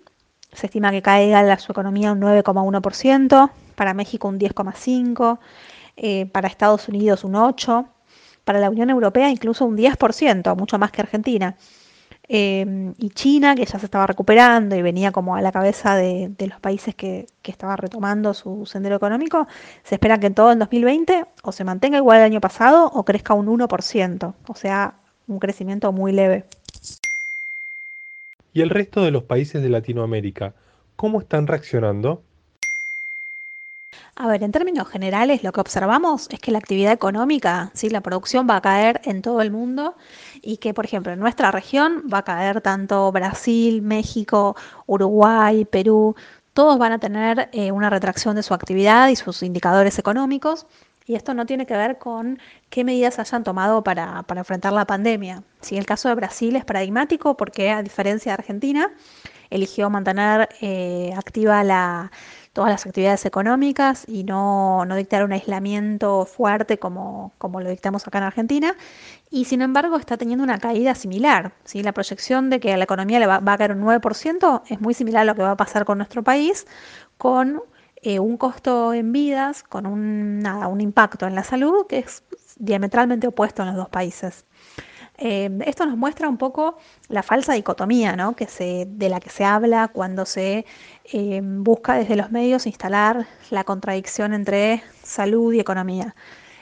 se 0.52 0.66
estima 0.66 0.90
que 0.90 1.02
caiga 1.02 1.58
su 1.58 1.72
economía 1.72 2.12
un 2.12 2.20
9,1%, 2.20 3.50
para 3.74 3.94
México 3.94 4.28
un 4.28 4.38
10,5%, 4.38 5.38
eh, 5.96 6.26
para 6.26 6.48
Estados 6.48 6.88
Unidos 6.88 7.24
un 7.24 7.34
8%, 7.34 7.88
para 8.44 8.58
la 8.58 8.70
Unión 8.70 8.90
Europea 8.90 9.30
incluso 9.30 9.64
un 9.64 9.76
10%, 9.76 10.56
mucho 10.56 10.78
más 10.78 10.90
que 10.90 11.02
Argentina. 11.02 11.56
Eh, 12.32 12.94
y 12.98 13.10
China, 13.10 13.56
que 13.56 13.64
ya 13.64 13.78
se 13.78 13.86
estaba 13.86 14.06
recuperando 14.06 14.76
y 14.76 14.82
venía 14.82 15.10
como 15.10 15.34
a 15.34 15.42
la 15.42 15.50
cabeza 15.50 15.96
de, 15.96 16.32
los 16.38 16.60
países 16.60 16.94
que, 16.94 17.26
que, 17.42 17.50
estaba 17.50 17.74
retomando 17.74 18.34
su 18.34 18.66
sendero 18.66 18.94
económico, 18.94 19.48
se 19.82 19.96
espera 19.96 20.18
que 20.20 20.28
en 20.28 20.34
todo 20.34 20.52
el 20.52 20.58
2020 20.60 21.26
o 21.42 21.50
se 21.50 21.64
mantenga 21.64 21.98
igual 21.98 22.18
al 22.18 22.24
año 22.24 22.40
pasado 22.40 22.86
o 22.86 23.04
crezca 23.04 23.34
un 23.34 23.46
1%, 23.46 24.34
o 24.46 24.54
sea, 24.54 24.99
un 25.32 25.38
crecimiento 25.38 25.92
muy 25.92 26.12
leve. 26.12 26.44
¿Y 28.52 28.62
el 28.62 28.70
resto 28.70 29.02
de 29.02 29.10
los 29.10 29.24
países 29.24 29.62
de 29.62 29.68
Latinoamérica, 29.68 30.54
cómo 30.96 31.20
están 31.20 31.46
reaccionando? 31.46 32.22
A 34.16 34.28
ver, 34.28 34.42
en 34.42 34.52
términos 34.52 34.88
generales, 34.88 35.42
lo 35.42 35.52
que 35.52 35.60
observamos 35.60 36.28
es 36.30 36.40
que 36.40 36.50
la 36.50 36.58
actividad 36.58 36.92
económica, 36.92 37.70
¿sí? 37.74 37.88
la 37.90 38.02
producción 38.02 38.46
va 38.48 38.56
a 38.56 38.60
caer 38.60 39.00
en 39.04 39.22
todo 39.22 39.40
el 39.40 39.50
mundo 39.50 39.94
y 40.42 40.58
que, 40.58 40.74
por 40.74 40.84
ejemplo, 40.84 41.12
en 41.12 41.18
nuestra 41.18 41.50
región 41.50 42.04
va 42.12 42.18
a 42.18 42.24
caer 42.24 42.60
tanto 42.60 43.10
Brasil, 43.12 43.82
México, 43.82 44.56
Uruguay, 44.86 45.64
Perú, 45.64 46.14
todos 46.52 46.78
van 46.78 46.92
a 46.92 46.98
tener 46.98 47.48
eh, 47.52 47.72
una 47.72 47.88
retracción 47.90 48.36
de 48.36 48.42
su 48.42 48.52
actividad 48.54 49.08
y 49.08 49.16
sus 49.16 49.42
indicadores 49.42 49.98
económicos. 49.98 50.66
Y 51.10 51.16
esto 51.16 51.34
no 51.34 51.44
tiene 51.44 51.66
que 51.66 51.76
ver 51.76 51.98
con 51.98 52.38
qué 52.68 52.84
medidas 52.84 53.18
hayan 53.18 53.42
tomado 53.42 53.82
para, 53.82 54.24
enfrentar 54.28 54.72
la 54.72 54.86
pandemia. 54.86 55.42
Si 55.60 55.76
el 55.76 55.84
caso 55.84 56.08
de 56.08 56.14
Brasil 56.14 56.54
es 56.54 56.64
paradigmático 56.64 57.36
porque, 57.36 57.72
a 57.72 57.82
diferencia 57.82 58.30
de 58.30 58.34
Argentina, 58.34 58.92
eligió 59.50 59.90
mantener 59.90 60.48
eh, 60.60 61.12
activa 61.16 62.08
todas 62.52 62.70
las 62.70 62.86
actividades 62.86 63.26
económicas 63.26 64.04
y 64.06 64.22
no, 64.22 64.84
no 64.84 64.94
dictar 64.94 65.24
un 65.24 65.32
aislamiento 65.32 66.26
fuerte 66.26 66.78
como, 66.78 67.32
como, 67.38 67.60
lo 67.60 67.70
dictamos 67.70 68.06
acá 68.06 68.18
en 68.18 68.24
Argentina. 68.24 68.76
Y 69.30 69.46
sin 69.46 69.62
embargo 69.62 69.96
está 69.96 70.16
teniendo 70.16 70.44
una 70.44 70.58
caída 70.58 70.94
similar. 70.94 71.54
¿sí? 71.64 71.82
La 71.82 71.90
proyección 71.90 72.50
de 72.50 72.60
que 72.60 72.72
a 72.72 72.76
la 72.76 72.84
economía 72.84 73.18
le 73.18 73.26
va, 73.26 73.40
va 73.40 73.54
a 73.54 73.58
caer 73.58 73.72
un 73.72 73.82
9% 73.82 74.62
es 74.68 74.80
muy 74.80 74.94
similar 74.94 75.22
a 75.22 75.24
lo 75.24 75.34
que 75.34 75.42
va 75.42 75.50
a 75.50 75.56
pasar 75.56 75.84
con 75.84 75.98
nuestro 75.98 76.22
país, 76.22 76.68
con 77.18 77.60
eh, 78.02 78.18
un 78.18 78.36
costo 78.36 78.94
en 78.94 79.12
vidas, 79.12 79.62
con 79.62 79.86
un, 79.86 80.80
impacto 80.80 81.26
en 81.26 81.34
la 81.34 81.44
salud 81.44 81.86
que 81.86 81.98
es 81.98 82.22
diametralmente 82.56 83.26
opuesto 83.26 83.62
en 83.62 83.68
los 83.68 83.76
dos 83.76 83.88
países. 83.88 84.46
Eh, 85.18 85.50
esto 85.66 85.84
nos 85.84 85.98
muestra 85.98 86.28
un 86.30 86.38
poco 86.38 86.78
la 87.08 87.22
falsa 87.22 87.52
dicotomía 87.52 88.16
de 88.16 89.08
la 89.10 89.20
que 89.20 89.28
se 89.28 89.44
habla 89.44 89.88
cuando 89.88 90.24
se 90.24 90.64
eh, 91.12 91.40
busca 91.44 91.94
desde 91.94 92.16
los 92.16 92.30
medios 92.30 92.66
instalar 92.66 93.26
la 93.50 93.64
contradicción 93.64 94.32
entre 94.32 94.82
salud 95.02 95.52
y 95.52 95.60
economía. 95.60 96.14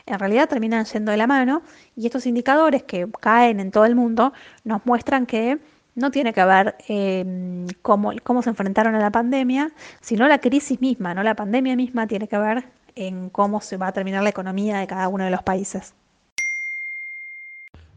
En 0.06 0.18
realidad 0.18 0.48
terminan 0.48 0.86
yendo 0.86 1.12
de 1.12 1.18
la 1.18 1.28
mano 1.28 1.62
y 1.94 2.06
estos 2.06 2.26
indicadores 2.26 2.82
que 2.82 3.06
caen 3.20 3.60
en 3.60 3.70
todo 3.70 3.84
el 3.84 3.94
mundo 3.94 4.32
nos 4.64 4.84
muestran 4.86 5.26
que 5.26 5.58
no 5.98 6.10
tiene 6.10 6.32
que 6.32 6.44
ver 6.44 6.76
eh, 6.88 7.66
cómo, 7.82 8.12
cómo 8.22 8.42
se 8.42 8.50
enfrentaron 8.50 8.94
a 8.94 9.00
la 9.00 9.10
pandemia, 9.10 9.72
sino 10.00 10.28
la 10.28 10.38
crisis 10.38 10.80
misma, 10.80 11.12
¿no? 11.12 11.22
La 11.22 11.34
pandemia 11.34 11.76
misma 11.76 12.06
tiene 12.06 12.28
que 12.28 12.38
ver 12.38 12.64
en 12.94 13.30
cómo 13.30 13.60
se 13.60 13.76
va 13.76 13.88
a 13.88 13.92
terminar 13.92 14.22
la 14.22 14.30
economía 14.30 14.78
de 14.78 14.86
cada 14.86 15.08
uno 15.08 15.24
de 15.24 15.30
los 15.30 15.42
países. 15.42 15.94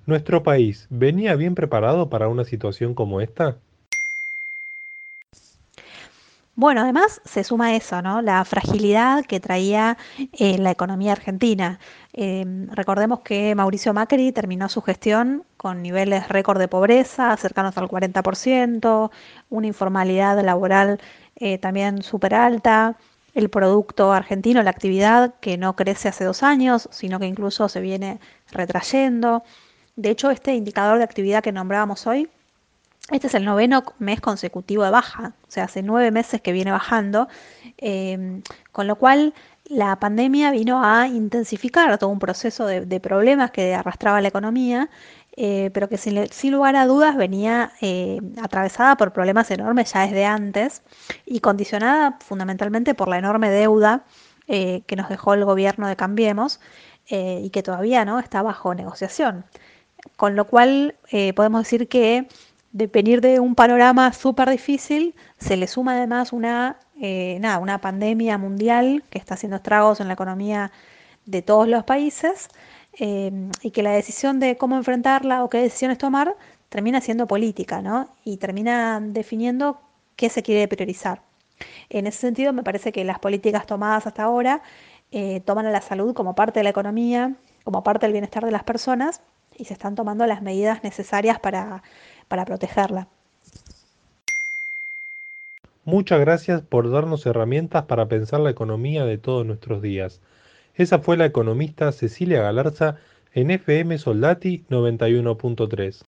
¿Nuestro 0.06 0.42
país 0.42 0.88
venía 0.90 1.36
bien 1.36 1.54
preparado 1.54 2.10
para 2.10 2.28
una 2.28 2.44
situación 2.44 2.96
como 2.96 3.22
esta? 3.22 3.58
Bueno, 6.56 6.82
además 6.82 7.22
se 7.24 7.44
suma 7.44 7.76
eso, 7.76 8.02
¿no? 8.02 8.22
La 8.22 8.44
fragilidad 8.46 9.26
que 9.26 9.40
traía 9.40 9.98
eh, 10.34 10.58
la 10.58 10.72
economía 10.72 11.14
argentina. 11.14 11.80
Em, 12.14 12.68
recordemos 12.72 13.22
que 13.22 13.56
Mauricio 13.56 13.94
Macri 13.94 14.32
terminó 14.32 14.68
su 14.68 14.82
gestión 14.82 15.44
con 15.58 15.82
niveles 15.82 16.28
récord 16.28 16.60
de 16.60 16.68
pobreza, 16.68 17.36
cercanos 17.38 17.78
al 17.78 17.88
40%, 17.88 19.12
una 19.50 19.68
informalidad 19.68 20.44
laboral 20.44 21.00
eh, 21.38 21.58
también 21.58 22.04
súper 22.04 22.36
alta, 22.36 22.98
el 23.34 23.50
producto 23.50 24.12
argentino, 24.12 24.62
la 24.62 24.72
actividad 24.72 25.36
que 25.40 25.58
no 25.58 25.76
crece 25.76 26.10
hace 26.10 26.26
dos 26.26 26.44
años, 26.44 26.90
sino 26.92 27.20
que 27.20 27.28
incluso 27.28 27.70
se 27.70 27.80
viene 27.80 28.20
retrayendo. 28.52 29.44
De 29.96 30.10
hecho, 30.10 30.32
este 30.32 30.54
indicador 30.54 30.98
de 30.98 31.06
actividad 31.06 31.42
que 31.42 31.52
nombrábamos 31.54 32.08
hoy, 32.08 32.30
este 33.10 33.28
es 33.28 33.34
el 33.34 33.46
noveno 33.46 33.84
mes 34.00 34.22
consecutivo 34.22 34.84
de 34.84 34.92
baja, 34.92 35.34
o 35.48 35.52
sea, 35.52 35.66
hace 35.66 35.82
nueve 35.82 36.12
meses 36.12 36.42
que 36.42 36.52
viene 36.52 36.72
bajando, 36.72 37.28
em, 37.78 38.42
con 38.72 38.88
lo 38.88 38.96
cual 38.96 39.34
la 39.72 39.98
pandemia 40.00 40.52
vino 40.52 40.84
a 40.84 41.08
intensificar 41.08 41.98
todo 41.98 42.10
un 42.10 42.20
proceso 42.20 42.66
de, 42.66 43.00
problemas 43.00 43.52
que 43.52 43.74
arrastraba 43.74 44.20
la 44.20 44.28
economía, 44.28 44.90
eh, 45.38 45.72
pero 45.74 45.88
que 45.88 45.98
sin, 45.98 46.52
lugar 46.52 46.76
a 46.76 46.86
dudas 46.86 47.16
venía 47.16 47.72
eh, 47.80 48.20
atravesada 48.42 48.98
por 48.98 49.14
problemas 49.14 49.50
enormes 49.50 49.94
ya 49.94 50.02
desde 50.02 50.26
antes 50.26 50.84
y 51.26 51.40
condicionada 51.40 52.18
fundamentalmente 52.20 52.94
por 52.96 53.08
la 53.08 53.18
enorme 53.18 53.50
deuda 53.50 54.04
eh, 54.48 54.82
que 54.88 54.98
nos 54.98 55.08
dejó 55.08 55.36
el 55.36 55.46
gobierno 55.46 55.88
de 55.88 55.96
Cambiemos 55.96 56.60
y 57.08 57.50
que 57.50 57.62
todavía 57.62 58.06
no 58.06 58.20
está 58.20 58.42
bajo 58.42 58.74
negociación. 58.74 59.44
Con 60.16 60.38
lo 60.38 60.48
cual 60.48 60.96
podemos 61.36 61.64
decir 61.64 61.90
que 61.90 62.30
de 62.74 62.88
venir 62.88 63.22
de 63.22 63.40
un 63.40 63.56
panorama 63.56 64.14
súper 64.14 64.50
difícil, 64.50 65.16
se 65.38 65.58
le 65.58 65.68
suma 65.68 65.94
además 65.94 66.32
una, 66.32 66.80
eh, 67.00 67.38
nada, 67.42 67.60
una 67.60 67.82
pandemia 67.82 68.38
mundial 68.38 69.04
que 69.10 69.20
está 69.20 69.34
haciendo 69.34 69.58
estragos 69.58 70.00
en 70.00 70.08
la 70.08 70.14
economía 70.14 70.72
de 71.26 71.42
todos 71.42 71.68
los 71.68 71.84
países 71.84 72.50
eh, 72.98 73.32
y 73.62 73.72
que 73.72 73.84
la 73.84 73.92
decisión 73.92 74.40
de 74.40 74.58
cómo 74.58 74.78
enfrentarla 74.78 75.44
o 75.44 75.50
qué 75.50 75.60
decisiones 75.60 75.98
tomar 75.98 76.36
termina 76.70 77.02
siendo 77.02 77.28
política, 77.28 77.82
¿no? 77.82 78.16
Y 78.24 78.38
termina 78.38 79.00
definiendo 79.02 79.82
qué 80.16 80.30
se 80.30 80.42
quiere 80.42 80.68
priorizar. 80.68 81.22
En 81.90 82.08
ese 82.08 82.20
sentido, 82.20 82.54
me 82.54 82.64
parece 82.64 82.92
que 82.92 83.04
las 83.04 83.20
políticas 83.20 83.66
tomadas 83.66 84.08
hasta 84.08 84.24
ahora 84.24 84.62
toman 85.46 85.66
a 85.66 85.72
la 85.72 85.82
salud 85.82 86.14
como 86.14 86.36
parte 86.36 86.62
de 86.62 86.64
la 86.64 86.70
economía, 86.70 87.36
como 87.66 87.84
parte 87.84 88.06
del 88.06 88.14
bienestar 88.14 88.46
de 88.46 88.52
las 88.52 88.64
personas 88.64 89.22
y 89.58 89.66
se 89.66 89.74
están 89.74 89.96
tomando 89.96 90.26
las 90.26 90.42
medidas 90.42 90.84
necesarias 90.84 91.40
para, 91.40 91.84
para 92.32 92.46
protegerla. 92.46 93.10
Muchas 95.84 96.22
gracias 96.22 96.62
por 96.62 96.90
darnos 96.90 97.26
herramientas 97.26 97.84
para 97.88 98.08
pensar 98.08 98.40
la 98.40 98.52
economía 98.52 99.04
de 99.04 99.18
todos 99.18 99.46
nuestros 99.46 99.82
días. 99.82 100.22
Esa 100.74 101.00
fue 101.00 101.18
la 101.18 101.26
economista 101.26 101.92
Cecilia 101.92 102.42
Galarza 102.42 102.96
en 103.34 103.52
FM 103.52 103.98
Soldati 103.98 104.64
91.3. 104.70 106.06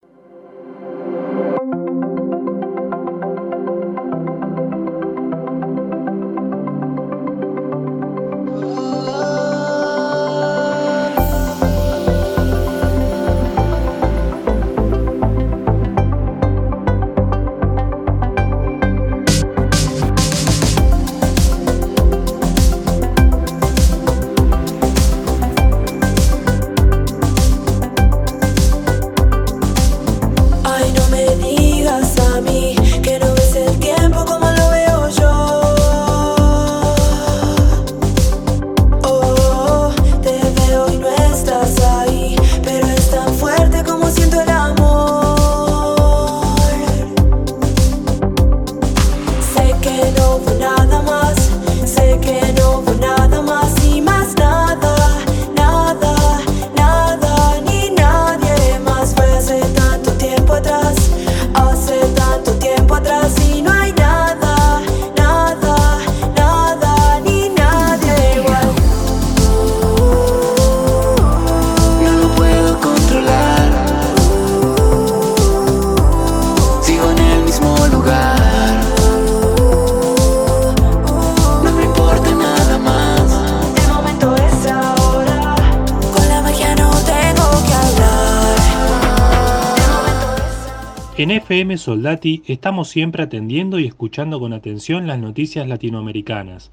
En 91.31 91.37
FM 91.37 91.77
Soldati 91.77 92.43
estamos 92.47 92.89
siempre 92.89 93.23
atendiendo 93.23 93.79
y 93.79 93.87
escuchando 93.87 94.37
con 94.37 94.51
atención 94.51 95.07
las 95.07 95.17
noticias 95.17 95.65
latinoamericanas. 95.65 96.71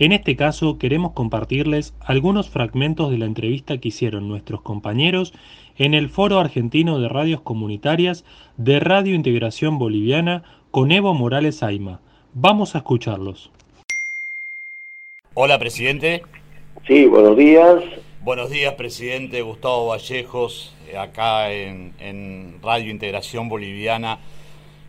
En 0.00 0.10
este 0.10 0.34
caso 0.34 0.78
queremos 0.78 1.12
compartirles 1.12 1.94
algunos 2.00 2.50
fragmentos 2.50 3.12
de 3.12 3.18
la 3.18 3.26
entrevista 3.26 3.78
que 3.78 3.86
hicieron 3.86 4.26
nuestros 4.26 4.62
compañeros 4.62 5.32
en 5.78 5.94
el 5.94 6.08
Foro 6.08 6.40
Argentino 6.40 6.98
de 6.98 7.08
Radios 7.08 7.40
Comunitarias 7.42 8.24
de 8.56 8.80
Radio 8.80 9.14
Integración 9.14 9.78
Boliviana 9.78 10.42
con 10.72 10.90
Evo 10.90 11.14
Morales 11.14 11.62
Aima. 11.62 12.00
Vamos 12.34 12.74
a 12.74 12.78
escucharlos. 12.78 13.52
Hola, 15.34 15.56
presidente. 15.60 16.24
Sí, 16.84 17.06
buenos 17.06 17.36
días. 17.36 17.84
Buenos 18.22 18.50
días, 18.50 18.74
presidente 18.74 19.40
Gustavo 19.40 19.86
Vallejos, 19.86 20.76
eh, 20.86 20.98
acá 20.98 21.50
en, 21.50 22.58
Radio 22.62 22.90
Integración 22.90 23.48
Boliviana, 23.48 24.18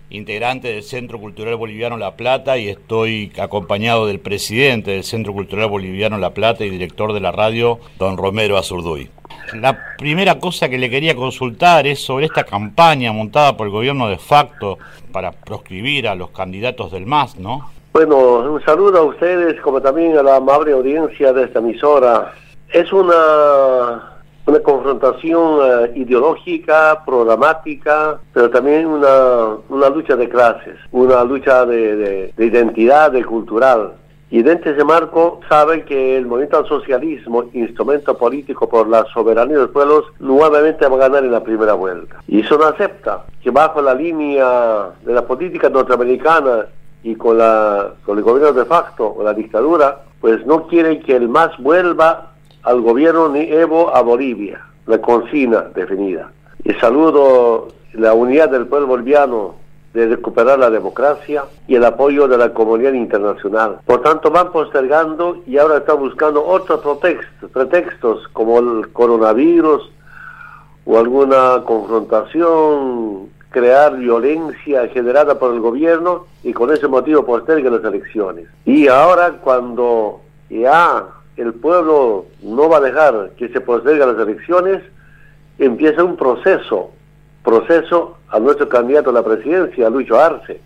integrante 0.10 0.68
del 0.68 0.84
Centro 0.84 1.18
Cultural 1.18 1.56
Boliviano 1.56 1.98
La 1.98 2.18
Plata 2.18 2.58
y 2.58 2.68
estoy 2.68 3.32
acompañado 3.40 4.06
del 4.06 4.20
presidente 4.20 4.92
del 4.92 5.06
Centro 5.06 5.32
Cultural 5.32 5.70
Boliviano 5.70 6.18
La 6.18 6.32
Plata 6.32 6.66
y 6.66 6.70
director 6.70 7.14
de 7.14 7.22
la 7.22 7.32
radio, 7.32 7.80
don 7.98 8.18
Romero 8.18 8.58
Azurduy. 8.58 9.10
La 9.54 9.80
primera 9.98 10.38
cosa 10.38 10.68
que 10.68 10.78
le 10.78 10.90
quería 10.90 11.16
consultar 11.16 11.88
es 11.88 12.04
sobre 12.04 12.26
esta 12.26 12.44
campaña 12.44 13.14
montada 13.14 13.56
por 13.56 13.66
el 13.66 13.72
gobierno 13.72 14.10
de 14.10 14.18
facto 14.18 14.78
para 15.14 15.32
proscribir 15.32 16.10
a 16.10 16.16
los 16.16 16.32
candidatos 16.32 16.92
del 16.92 17.06
MAS, 17.06 17.38
¿no? 17.38 17.72
Bueno, 17.94 18.40
un 18.40 18.62
saludo 18.66 18.98
a 19.00 19.04
ustedes 19.04 19.62
como 19.62 19.82
también 19.82 20.18
a 20.18 20.24
la 20.24 20.36
amable 20.36 20.74
audiencia 20.74 21.32
de 21.32 21.46
esta 21.46 21.60
emisora 21.60 22.34
es 22.74 22.92
una, 22.94 24.12
una 24.46 24.60
confrontación 24.60 25.60
eh, 25.64 25.92
ideológica, 25.96 27.04
programática, 27.06 28.20
pero 28.34 28.50
también 28.50 28.86
una, 28.86 29.58
una 29.70 29.90
lucha 29.90 30.16
de 30.16 30.30
clases, 30.30 30.78
una 30.92 31.24
lucha 31.24 31.66
de, 31.66 32.32
de, 32.36 32.46
identidad, 32.46 33.12
de 33.12 33.24
cultural. 33.24 33.94
Y 34.30 34.44
dentro 34.44 34.72
de 34.72 34.78
ese 34.78 34.86
marco 34.86 35.42
saben 35.50 35.84
que 35.84 36.16
el 36.16 36.26
movimiento 36.26 36.58
al 36.58 36.68
socialismo, 36.68 37.44
instrumento 37.52 38.18
político 38.18 38.70
por 38.70 38.88
la 38.88 39.04
soberanía 39.14 39.58
de 39.58 39.64
los 39.64 39.72
pueblos, 39.72 40.06
nuevamente 40.20 40.88
va 40.88 40.96
a 40.96 41.10
ganar 41.10 41.26
en 41.26 41.34
la 41.34 41.44
primera 41.44 41.74
vuelta. 41.74 42.16
Y 42.30 42.40
eso 42.40 42.58
no 42.58 42.66
acepta 42.66 43.26
que 43.44 43.52
bajo 43.52 43.82
la 43.82 43.94
línea 43.94 44.92
de 45.04 45.14
la 45.14 45.26
política 45.28 45.70
norteamericana 45.70 46.68
y 47.04 47.16
con, 47.16 47.40
la, 47.40 47.92
con 48.06 48.18
el 48.18 48.24
gobierno 48.24 48.54
de 48.54 48.64
facto 48.64 49.14
o 49.18 49.22
la 49.22 49.34
dictadura, 49.34 50.04
pues 50.22 50.46
no 50.46 50.68
quieren 50.68 51.02
que 51.02 51.18
el 51.18 51.28
MAS 51.28 51.58
vuelva 51.58 52.31
al 52.64 52.82
gobierno 52.82 53.30
ni 53.30 53.42
Evo 53.42 53.96
a 53.96 54.02
Bolivia, 54.02 54.66
la 54.88 55.00
consigna 55.00 55.62
definida. 55.76 56.32
Y 56.64 56.74
saludo 56.74 57.70
la 57.94 58.14
unidad 58.14 58.50
del 58.50 58.68
pueblo 58.68 58.88
boliviano 58.88 59.56
de 59.94 60.08
recuperar 60.08 60.58
la 60.58 60.70
democracia 60.70 61.44
y 61.68 61.76
el 61.76 61.84
apoyo 61.84 62.28
de 62.28 62.38
la 62.38 62.54
comunidad 62.54 62.94
internacional. 62.94 63.80
Por 63.86 64.02
tanto, 64.02 64.32
van 64.32 64.52
postergando 64.52 65.42
y 65.46 65.58
ahora 65.58 65.78
están 65.78 66.00
buscando 66.00 66.46
otros 66.46 66.80
pretextos, 66.80 67.52
pretextos 67.52 68.28
como 68.30 68.60
el 68.60 68.90
coronavirus 68.92 69.92
o 70.86 70.98
alguna 70.98 71.64
confrontación, 71.66 73.30
crear 73.50 73.98
violencia 73.98 74.88
generada 74.88 75.38
por 75.38 75.54
el 75.54 75.60
gobierno 75.60 76.26
y 76.44 76.54
con 76.54 76.72
ese 76.72 76.88
motivo 76.88 77.26
postergan 77.26 77.76
las 77.76 77.84
elecciones. 77.84 78.48
Y 78.66 78.88
ahora 78.88 79.34
cuando 79.44 80.22
ya 80.50 81.06
el 81.38 81.54
pueblo 81.54 82.26
no 82.42 82.70
va 82.70 82.78
a 82.78 82.82
dejar 82.82 83.32
que 83.38 83.50
se 83.50 83.62
posterguen 83.62 84.16
las 84.16 84.28
elecciones, 84.28 84.84
empieza 85.58 86.04
un 86.04 86.18
proceso, 86.18 86.92
proceso 87.44 88.18
a 88.30 88.40
nuestro 88.40 88.68
candidato 88.68 89.10
a 89.10 89.14
la 89.14 89.24
presidencia, 89.24 89.90
Lucho 89.90 90.20
Arce, 90.20 90.62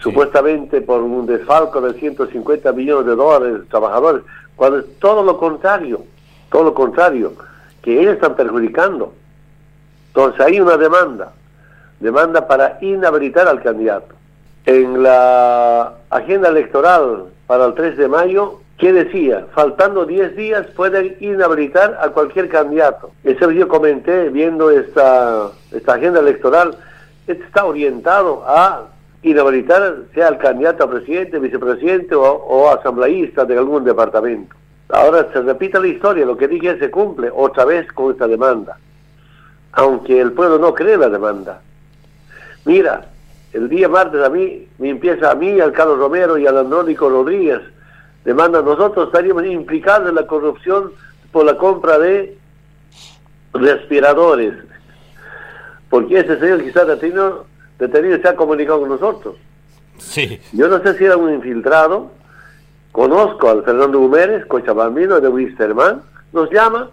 supuestamente 0.00 0.80
por 0.80 1.02
un 1.02 1.26
desfalco 1.26 1.80
de 1.80 1.98
150 1.98 2.72
millones 2.72 3.06
de 3.06 3.16
dólares 3.16 3.60
de 3.60 3.66
trabajadores, 3.66 4.22
cuando 4.54 4.78
es 4.78 4.98
todo 4.98 5.22
lo 5.22 5.38
contrario, 5.38 6.04
todo 6.50 6.64
lo 6.64 6.74
contrario, 6.74 7.32
que 7.82 8.00
ellos 8.00 8.14
están 8.14 8.34
perjudicando. 8.34 9.12
Entonces 10.08 10.40
hay 10.40 10.60
una 10.60 10.76
demanda, 10.76 11.32
demanda 12.00 12.46
para 12.46 12.78
inhabilitar 12.80 13.48
al 13.48 13.62
candidato. 13.62 14.14
En 14.64 15.02
la 15.02 15.94
agenda 16.10 16.48
electoral 16.48 17.26
para 17.46 17.66
el 17.66 17.74
3 17.74 17.96
de 17.96 18.08
mayo 18.08 18.60
¿Qué 18.78 18.92
decía? 18.92 19.46
Faltando 19.54 20.04
10 20.04 20.36
días 20.36 20.66
pueden 20.76 21.16
inhabilitar 21.20 21.98
a 22.00 22.10
cualquier 22.10 22.48
candidato. 22.48 23.10
Eso 23.24 23.50
yo 23.50 23.68
comenté 23.68 24.28
viendo 24.28 24.70
esta, 24.70 25.50
esta 25.72 25.94
agenda 25.94 26.20
electoral. 26.20 26.76
está 27.26 27.64
orientado 27.64 28.44
a 28.46 28.88
inhabilitar 29.22 29.96
sea 30.14 30.28
el 30.28 30.36
candidato 30.36 30.84
a 30.84 30.90
presidente, 30.90 31.38
vicepresidente 31.38 32.14
o, 32.14 32.70
asambleísta 32.70 33.46
de 33.46 33.56
algún 33.56 33.82
departamento. 33.82 34.54
Ahora 34.90 35.26
se 35.32 35.40
repite 35.40 35.80
la 35.80 35.88
historia, 35.88 36.26
lo 36.26 36.36
que 36.36 36.46
dije 36.46 36.78
se 36.78 36.90
cumple 36.90 37.30
otra 37.34 37.64
vez 37.64 37.90
con 37.92 38.12
esta 38.12 38.28
demanda. 38.28 38.78
Aunque 39.72 40.20
el 40.20 40.32
pueblo 40.32 40.58
no 40.58 40.74
cree 40.74 40.98
la 40.98 41.08
demanda. 41.08 41.60
Mira, 42.66 43.06
el 43.52 43.68
día 43.68 43.88
martes 43.88 44.22
a 44.22 44.28
mí 44.28 44.68
me 44.78 44.90
empieza 44.90 45.30
a 45.30 45.34
mí, 45.34 45.60
al 45.60 45.72
Carlos 45.72 45.98
Romero 45.98 46.36
y 46.36 46.46
al 46.46 46.58
Andrónico 46.58 47.08
Rodríguez 47.08 47.62
demanda, 48.26 48.60
nosotros 48.60 49.06
estaríamos 49.06 49.46
implicados 49.46 50.08
en 50.08 50.16
la 50.16 50.26
corrupción 50.26 50.90
por 51.30 51.46
la 51.46 51.56
compra 51.56 51.96
de 51.98 52.36
respiradores. 53.54 54.52
Porque 55.88 56.18
ese 56.18 56.38
señor 56.40 56.62
quizás 56.64 56.88
detenido, 56.88 57.46
detenido 57.78 58.18
se 58.20 58.28
ha 58.28 58.34
comunicado 58.34 58.80
con 58.80 58.88
nosotros. 58.88 59.36
Sí. 59.98 60.40
Yo 60.52 60.66
no 60.66 60.82
sé 60.82 60.98
si 60.98 61.04
era 61.04 61.16
un 61.16 61.32
infiltrado. 61.32 62.10
Conozco 62.90 63.48
al 63.48 63.62
Fernando 63.62 64.00
Humérez, 64.00 64.44
cochabambino 64.46 65.20
de 65.20 65.28
Wisterman, 65.28 66.02
nos 66.32 66.50
llama 66.50 66.90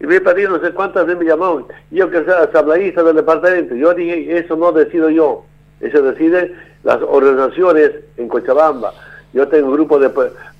y 0.00 0.06
me 0.06 0.20
pedido 0.20 0.50
no 0.50 0.60
sé 0.60 0.72
cuántas 0.72 1.06
veces 1.06 1.20
me 1.20 1.26
llamó. 1.26 1.66
Yo 1.90 2.10
que 2.10 2.24
sea 2.24 2.42
asambleísta 2.42 3.02
del 3.02 3.16
departamento. 3.16 3.74
Yo 3.74 3.94
dije, 3.94 4.38
eso 4.38 4.54
no 4.54 4.70
decido 4.72 5.08
yo. 5.08 5.46
Eso 5.80 6.02
decide 6.02 6.54
las 6.82 7.00
organizaciones 7.00 7.92
en 8.18 8.28
Cochabamba 8.28 8.92
yo 9.34 9.48
tengo 9.48 9.68
un 9.68 9.74
grupo 9.74 9.98
de 9.98 10.10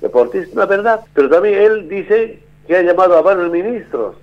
deportistas, 0.01 0.53
la 0.53 0.65
verdad, 0.65 0.99
pero 1.13 1.29
también 1.29 1.55
él 1.55 1.89
dice 1.89 2.39
que 2.67 2.75
ha 2.75 2.81
llamado 2.81 3.17
a 3.17 3.21
varios 3.21 3.49
ministros. 3.49 4.17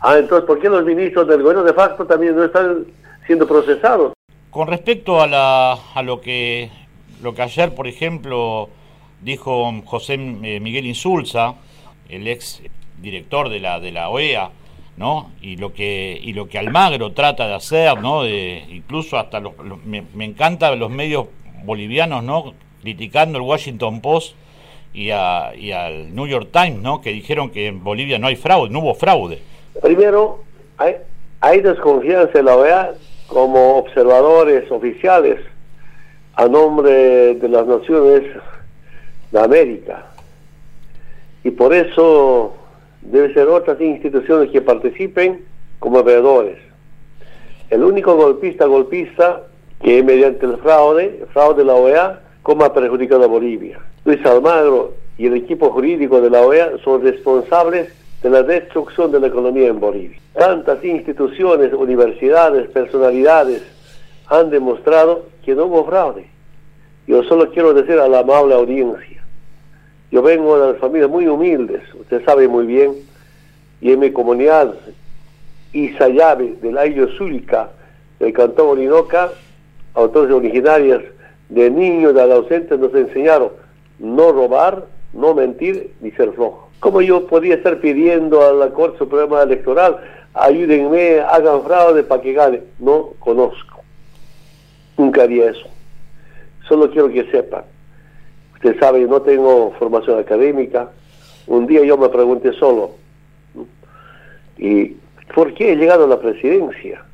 Ah, 0.00 0.16
entonces, 0.18 0.46
¿por 0.46 0.58
qué 0.58 0.70
los 0.70 0.84
ministros 0.84 1.28
del 1.28 1.42
gobierno 1.42 1.62
de 1.62 1.74
facto 1.74 2.06
también 2.06 2.34
no 2.34 2.44
están 2.44 2.86
siendo 3.26 3.46
procesados? 3.46 4.14
Con 4.50 4.68
respecto 4.68 5.20
a, 5.20 5.26
la, 5.26 5.76
a 5.94 6.02
lo 6.02 6.20
que 6.20 6.70
lo 7.22 7.34
que 7.34 7.42
ayer, 7.42 7.74
por 7.74 7.86
ejemplo, 7.86 8.70
dijo 9.20 9.72
José 9.84 10.14
eh, 10.14 10.60
Miguel 10.60 10.86
Insulza, 10.86 11.54
el 12.08 12.26
ex 12.28 12.62
director 13.00 13.50
de 13.50 13.60
la 13.60 13.80
de 13.80 13.92
la 13.92 14.08
OEA, 14.08 14.50
¿no? 14.96 15.30
Y 15.42 15.56
lo 15.56 15.74
que 15.74 16.18
y 16.22 16.32
lo 16.32 16.48
que 16.48 16.58
Almagro 16.58 17.12
trata 17.12 17.46
de 17.46 17.54
hacer, 17.54 18.00
¿no? 18.00 18.22
De, 18.22 18.64
incluso 18.70 19.18
hasta 19.18 19.40
los, 19.40 19.52
me, 19.84 20.04
me 20.14 20.24
encanta 20.24 20.74
los 20.74 20.90
medios 20.90 21.26
bolivianos, 21.64 22.24
¿no? 22.24 22.54
Criticando 22.84 23.38
el 23.38 23.44
Washington 23.44 24.02
Post 24.02 24.36
y, 24.92 25.10
al 25.10 26.14
New 26.14 26.26
York 26.26 26.50
Times, 26.52 26.80
¿no? 26.82 27.00
Que 27.00 27.10
dijeron 27.10 27.50
que 27.50 27.68
en 27.68 27.82
Bolivia 27.82 28.18
no 28.18 28.26
hay 28.26 28.36
fraude, 28.36 28.70
no 28.70 28.80
hubo 28.80 28.94
fraude. 28.94 29.40
Primero, 29.82 30.44
hay, 30.76 30.96
hay 31.40 31.60
desconfianza 31.62 32.38
en 32.38 32.44
la 32.44 32.56
OEA 32.56 32.92
como 33.26 33.78
observadores 33.78 34.70
oficiales 34.70 35.40
a 36.34 36.46
nombre 36.46 37.34
de 37.34 37.48
las 37.48 37.66
naciones 37.66 38.22
de 39.32 39.40
América. 39.40 40.06
Y 41.42 41.50
por 41.50 41.74
eso 41.74 42.54
deben 43.00 43.32
ser 43.32 43.48
otras 43.48 43.80
instituciones 43.80 44.50
que 44.50 44.60
participen 44.60 45.42
como 45.78 46.02
veedores. 46.02 46.58
El 47.70 47.82
único 47.82 48.14
golpista 48.14 48.66
golpista 48.66 49.42
que 49.82 50.02
mediante 50.02 50.46
el 50.46 50.58
fraude, 50.58 51.18
el 51.20 51.26
fraude 51.28 51.62
de 51.62 51.64
la 51.64 51.74
OEA, 51.74 52.23
cómo 52.44 52.62
ha 52.62 52.74
perjudicado 52.74 53.24
a 53.24 53.26
Bolivia. 53.26 53.80
Luis 54.04 54.24
Almagro 54.26 54.92
y 55.16 55.26
el 55.26 55.34
equipo 55.34 55.70
jurídico 55.70 56.20
de 56.20 56.28
la 56.28 56.42
OEA 56.42 56.72
son 56.84 57.02
responsables 57.02 57.90
de 58.22 58.30
la 58.30 58.42
destrucción 58.42 59.10
de 59.10 59.18
la 59.18 59.28
economía 59.28 59.68
en 59.68 59.80
Bolivia. 59.80 60.18
Tantas 60.34 60.84
instituciones, 60.84 61.72
universidades, 61.72 62.68
personalidades 62.68 63.62
han 64.26 64.50
demostrado 64.50 65.24
que 65.42 65.54
no 65.54 65.64
hubo 65.64 65.86
fraude. 65.86 66.26
Yo 67.06 67.22
solo 67.24 67.50
quiero 67.50 67.72
decir 67.72 67.98
a 67.98 68.08
la 68.08 68.18
amable 68.18 68.54
audiencia, 68.54 69.24
yo 70.10 70.20
vengo 70.20 70.58
de 70.58 70.78
familias 70.78 71.08
muy 71.08 71.26
humildes, 71.26 71.82
usted 71.94 72.22
sabe 72.26 72.46
muy 72.46 72.66
bien, 72.66 72.92
y 73.80 73.92
en 73.92 74.00
mi 74.00 74.10
comunidad 74.10 74.74
Isayabe 75.72 76.56
del 76.60 76.76
Ayo 76.76 77.08
Zulca, 77.16 77.70
del 78.18 78.34
cantón 78.34 78.68
Orinoca, 78.68 79.30
autores 79.94 80.30
originarias 80.30 81.02
de 81.48 81.70
niños, 81.70 82.14
de 82.14 82.22
adolescentes 82.22 82.78
nos 82.78 82.94
enseñaron 82.94 83.50
no 83.98 84.32
robar, 84.32 84.86
no 85.12 85.34
mentir 85.34 85.92
ni 86.00 86.10
ser 86.12 86.32
flojo. 86.32 86.70
¿Cómo 86.80 87.00
yo 87.00 87.26
podía 87.26 87.54
estar 87.54 87.80
pidiendo 87.80 88.46
a 88.46 88.52
la 88.52 88.70
Corte 88.70 88.98
Suprema 88.98 89.42
Electoral, 89.42 89.98
ayúdenme, 90.34 91.20
hagan 91.20 91.62
fraude 91.62 92.02
para 92.02 92.20
que 92.20 92.32
gane? 92.32 92.62
No 92.78 93.10
conozco. 93.18 93.82
nunca 94.96 95.22
haría 95.22 95.50
eso. 95.50 95.66
Solo 96.68 96.90
quiero 96.90 97.08
que 97.08 97.24
sepan. 97.30 97.64
Usted 98.54 98.78
sabe, 98.78 99.00
no 99.00 99.22
tengo 99.22 99.72
formación 99.78 100.18
académica. 100.18 100.90
Un 101.46 101.66
día 101.66 101.84
yo 101.84 101.98
me 101.98 102.08
pregunté 102.08 102.52
solo, 102.52 102.92
¿y 104.56 104.96
por 105.34 105.52
qué 105.54 105.72
he 105.72 105.76
llegado 105.76 106.04
a 106.04 106.08
la 106.08 106.20
presidencia? 106.20 107.04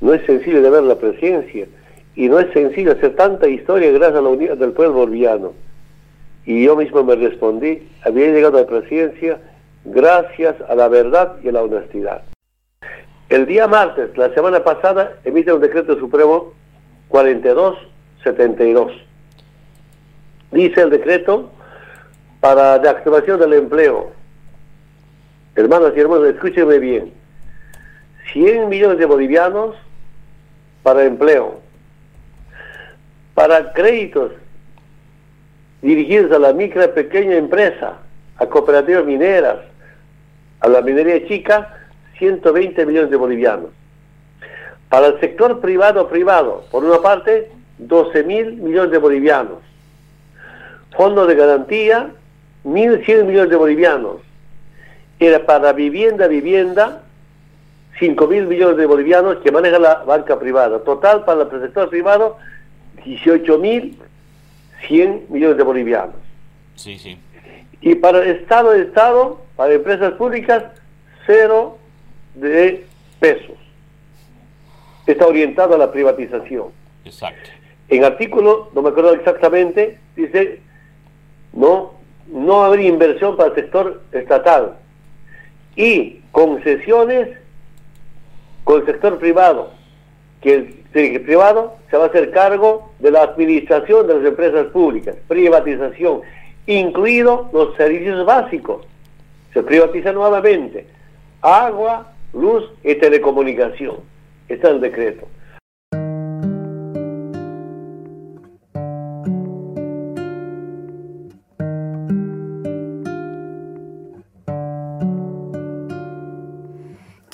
No 0.00 0.14
es 0.14 0.24
sencillo 0.24 0.62
de 0.62 0.70
ver 0.70 0.82
la 0.82 0.96
presidencia 0.96 1.66
y 2.16 2.28
no 2.28 2.38
es 2.38 2.52
sencillo 2.52 2.92
hacer 2.92 3.16
tanta 3.16 3.48
historia 3.48 3.90
gracias 3.90 4.18
a 4.18 4.22
la 4.22 4.28
unidad 4.28 4.56
del 4.56 4.72
pueblo 4.72 4.94
boliviano. 4.94 5.52
Y 6.46 6.64
yo 6.64 6.76
mismo 6.76 7.02
me 7.02 7.16
respondí, 7.16 7.88
había 8.02 8.28
llegado 8.28 8.58
a 8.58 8.62
la 8.62 8.66
presidencia 8.66 9.40
gracias 9.84 10.56
a 10.68 10.74
la 10.74 10.88
verdad 10.88 11.36
y 11.42 11.48
a 11.48 11.52
la 11.52 11.62
honestidad. 11.62 12.22
El 13.28 13.46
día 13.46 13.66
martes, 13.66 14.16
la 14.16 14.32
semana 14.34 14.62
pasada, 14.62 15.18
emite 15.24 15.52
un 15.52 15.60
decreto 15.60 15.98
supremo 15.98 16.52
4272. 17.08 18.92
Dice 20.52 20.82
el 20.82 20.90
decreto 20.90 21.50
para 22.40 22.76
la 22.78 22.90
activación 22.90 23.40
del 23.40 23.54
empleo. 23.54 24.12
Hermanos 25.56 25.94
y 25.96 26.00
hermanos, 26.00 26.28
escúchenme 26.28 26.78
bien. 26.78 27.12
100 28.32 28.68
millones 28.68 28.98
de 28.98 29.06
bolivianos 29.06 29.74
para 30.82 31.04
empleo. 31.04 31.63
Para 33.34 33.72
créditos 33.72 34.32
dirigidos 35.82 36.32
a 36.32 36.38
la 36.38 36.52
micro 36.52 36.84
y 36.84 36.88
pequeña 36.88 37.36
empresa, 37.36 37.98
a 38.38 38.46
cooperativas 38.46 39.04
mineras, 39.04 39.58
a 40.60 40.68
la 40.68 40.80
minería 40.80 41.26
chica, 41.26 41.76
120 42.18 42.86
millones 42.86 43.10
de 43.10 43.16
bolivianos. 43.16 43.70
Para 44.88 45.08
el 45.08 45.20
sector 45.20 45.60
privado 45.60 46.08
privado, 46.08 46.64
por 46.70 46.84
una 46.84 47.02
parte, 47.02 47.50
12 47.78 48.22
mil 48.24 48.52
millones 48.56 48.92
de 48.92 48.98
bolivianos. 48.98 49.58
Fondo 50.96 51.26
de 51.26 51.34
garantía, 51.34 52.10
1.100 52.64 53.24
millones 53.24 53.50
de 53.50 53.56
bolivianos. 53.56 54.20
Era 55.18 55.44
para 55.44 55.72
vivienda, 55.72 56.28
vivienda, 56.28 57.02
5 57.98 58.26
mil 58.26 58.46
millones 58.46 58.76
de 58.76 58.86
bolivianos 58.86 59.38
que 59.38 59.52
maneja 59.52 59.78
la 59.78 60.04
banca 60.04 60.38
privada. 60.38 60.78
Total 60.80 61.24
para 61.24 61.42
el 61.42 61.60
sector 61.60 61.90
privado, 61.90 62.36
18 63.04 63.58
mil 63.58 63.98
100 64.86 65.26
millones 65.28 65.56
de 65.56 65.62
bolivianos. 65.62 66.16
Sí, 66.76 66.98
sí. 66.98 67.18
Y 67.80 67.94
para 67.96 68.22
el 68.22 68.36
Estado 68.36 68.70
de 68.70 68.82
Estado, 68.82 69.40
para 69.56 69.74
empresas 69.74 70.12
públicas, 70.14 70.64
cero 71.26 71.78
de 72.34 72.86
pesos. 73.20 73.56
Está 75.06 75.26
orientado 75.26 75.74
a 75.74 75.78
la 75.78 75.92
privatización. 75.92 76.68
Exacto. 77.04 77.50
En 77.88 78.04
artículo, 78.04 78.70
no 78.74 78.82
me 78.82 78.88
acuerdo 78.88 79.14
exactamente, 79.14 79.98
dice, 80.16 80.60
no, 81.52 81.94
no 82.26 82.64
haber 82.64 82.80
inversión 82.80 83.36
para 83.36 83.50
el 83.50 83.54
sector 83.54 84.02
estatal 84.12 84.76
y 85.76 86.20
concesiones 86.32 87.36
con 88.64 88.80
el 88.80 88.86
sector 88.86 89.18
privado, 89.18 89.72
que 90.40 90.54
el 90.54 90.83
privado 90.94 91.74
se 91.90 91.96
va 91.96 92.04
a 92.04 92.06
hacer 92.06 92.30
cargo 92.30 92.90
de 93.00 93.10
la 93.10 93.22
administración 93.22 94.06
de 94.06 94.14
las 94.14 94.24
empresas 94.24 94.66
públicas, 94.66 95.16
privatización, 95.26 96.20
incluidos 96.66 97.52
los 97.52 97.76
servicios 97.76 98.24
básicos. 98.24 98.86
Se 99.52 99.62
privatiza 99.62 100.12
nuevamente 100.12 100.86
agua, 101.42 102.12
luz 102.32 102.64
y 102.82 102.94
telecomunicación. 102.94 103.96
Está 104.48 104.70
el 104.70 104.80
decreto. 104.80 105.26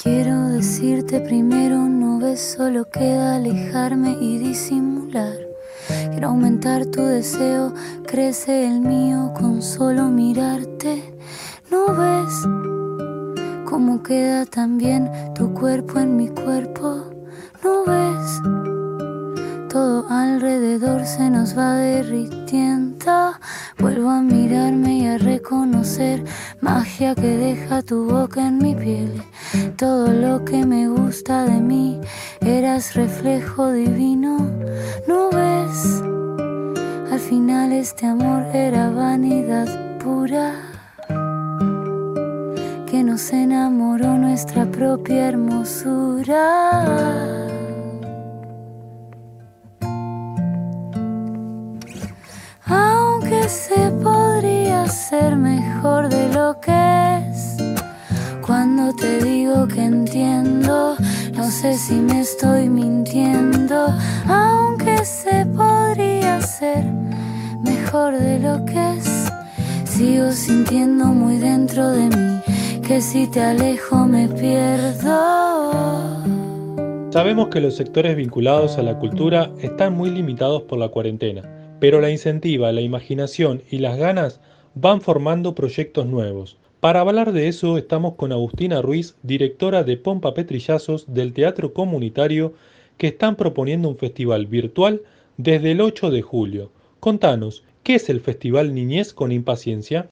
Quiero 0.03 0.49
decirte 0.49 1.21
primero, 1.21 1.77
solo 2.37 2.89
queda 2.91 3.37
alejarme 3.37 4.17
y 4.21 4.39
disimular. 4.39 5.37
Quiero 6.11 6.29
aumentar 6.29 6.87
tu 6.87 7.03
deseo, 7.03 7.73
crece 8.07 8.67
el 8.67 8.81
mío 8.81 9.33
con 9.35 9.63
solo 9.63 10.09
mirarte. 10.09 11.15
¿No 11.71 11.87
ves 11.95 12.35
cómo 13.65 14.03
queda 14.03 14.47
también 14.47 15.11
tu 15.35 15.53
cuerpo 15.55 15.99
en 15.99 16.17
mi 16.17 16.29
cuerpo? 16.29 17.11
¿No 17.65 17.85
ves? 17.85 18.41
Todo 19.69 20.07
alrededor 20.09 21.07
se 21.07 21.31
nos 21.31 21.57
va 21.57 21.75
derritiendo. 21.75 22.91
Vuelvo 23.79 24.11
a 24.11 24.21
mirarme 24.21 24.99
y 24.99 25.07
a 25.07 25.19
reconocer 25.19 26.25
magia 26.61 27.15
que 27.15 27.37
deja 27.37 27.83
tu 27.83 28.05
boca 28.05 28.47
en 28.47 28.59
mi 28.59 28.75
piel. 28.75 29.23
Todo 29.77 30.13
lo 30.13 30.45
que 30.45 30.65
me 30.65 30.89
gusta 30.89 31.45
de 31.45 31.61
mí, 31.61 32.01
eras 32.41 32.95
reflejo 32.95 33.73
divino. 33.73 34.49
¿No 35.09 35.31
ves? 35.31 36.03
Al 37.11 37.19
final 37.19 37.73
este 37.73 38.07
amor 38.07 38.45
era 38.55 38.91
vanidad 38.91 39.99
pura. 39.99 40.55
Que 42.87 43.03
nos 43.03 43.33
enamoró 43.33 44.17
nuestra 44.19 44.65
propia 44.67 45.29
hermosura. 45.29 46.67
Aunque 52.67 53.49
se 53.49 53.91
podría 54.03 54.87
ser 54.87 55.37
mejor 55.37 56.09
de 56.09 56.29
lo 56.33 56.61
que 56.61 56.71
es. 57.31 57.57
Cuando 58.47 58.93
te 58.95 59.23
que 59.69 59.83
entiendo, 59.83 60.97
no 61.35 61.51
sé 61.51 61.75
si 61.75 61.95
me 61.95 62.21
estoy 62.21 62.69
mintiendo. 62.69 63.89
Aunque 64.27 65.05
se 65.05 65.45
podría 65.47 66.41
ser 66.41 66.85
mejor 67.65 68.17
de 68.19 68.39
lo 68.39 68.65
que 68.65 68.99
es. 68.99 69.33
Sigo 69.85 70.31
sintiendo 70.33 71.07
muy 71.07 71.37
dentro 71.39 71.91
de 71.91 72.07
mí 72.17 72.41
que 72.87 73.01
si 73.01 73.27
te 73.27 73.41
alejo 73.41 74.07
me 74.07 74.29
pierdo. 74.29 75.41
Sabemos 77.11 77.49
que 77.49 77.61
los 77.61 77.77
sectores 77.77 78.17
vinculados 78.17 78.79
a 78.79 78.83
la 78.83 78.99
cultura 78.99 79.51
están 79.61 79.95
muy 79.95 80.11
limitados 80.11 80.63
por 80.63 80.79
la 80.79 80.89
cuarentena, 80.91 81.43
pero 81.81 82.01
la 82.01 82.11
incentiva, 82.11 82.71
la 82.73 82.83
imaginación 82.83 83.63
y 83.69 83.79
las 83.79 83.99
ganas 83.99 84.41
van 84.75 85.01
formando 85.01 85.57
proyectos 85.57 86.07
nuevos. 86.07 86.60
Para 86.81 87.01
hablar 87.01 87.33
de 87.33 87.47
eso 87.49 87.77
estamos 87.77 88.15
con 88.15 88.33
Agustina 88.33 88.81
Ruiz, 88.81 89.15
directora 89.23 89.85
de 89.85 89.99
Pompa 89.99 90.33
Petrillazos 90.33 91.05
del 91.13 91.35
Teatro 91.35 91.75
Comunitario, 91.75 92.55
que 92.97 93.09
están 93.09 93.37
proponiendo 93.37 93.87
un 93.91 93.99
festival 93.99 94.47
virtual 94.47 95.03
desde 95.37 95.73
el 95.73 95.83
8 95.83 96.11
de 96.11 96.23
julio. 96.23 96.71
Contanos, 96.99 97.65
¿qué 97.83 97.97
es 97.97 98.09
el 98.09 98.23
Festival 98.23 98.75
Niñez 98.75 99.13
con 99.13 99.31
Impaciencia? 99.31 100.09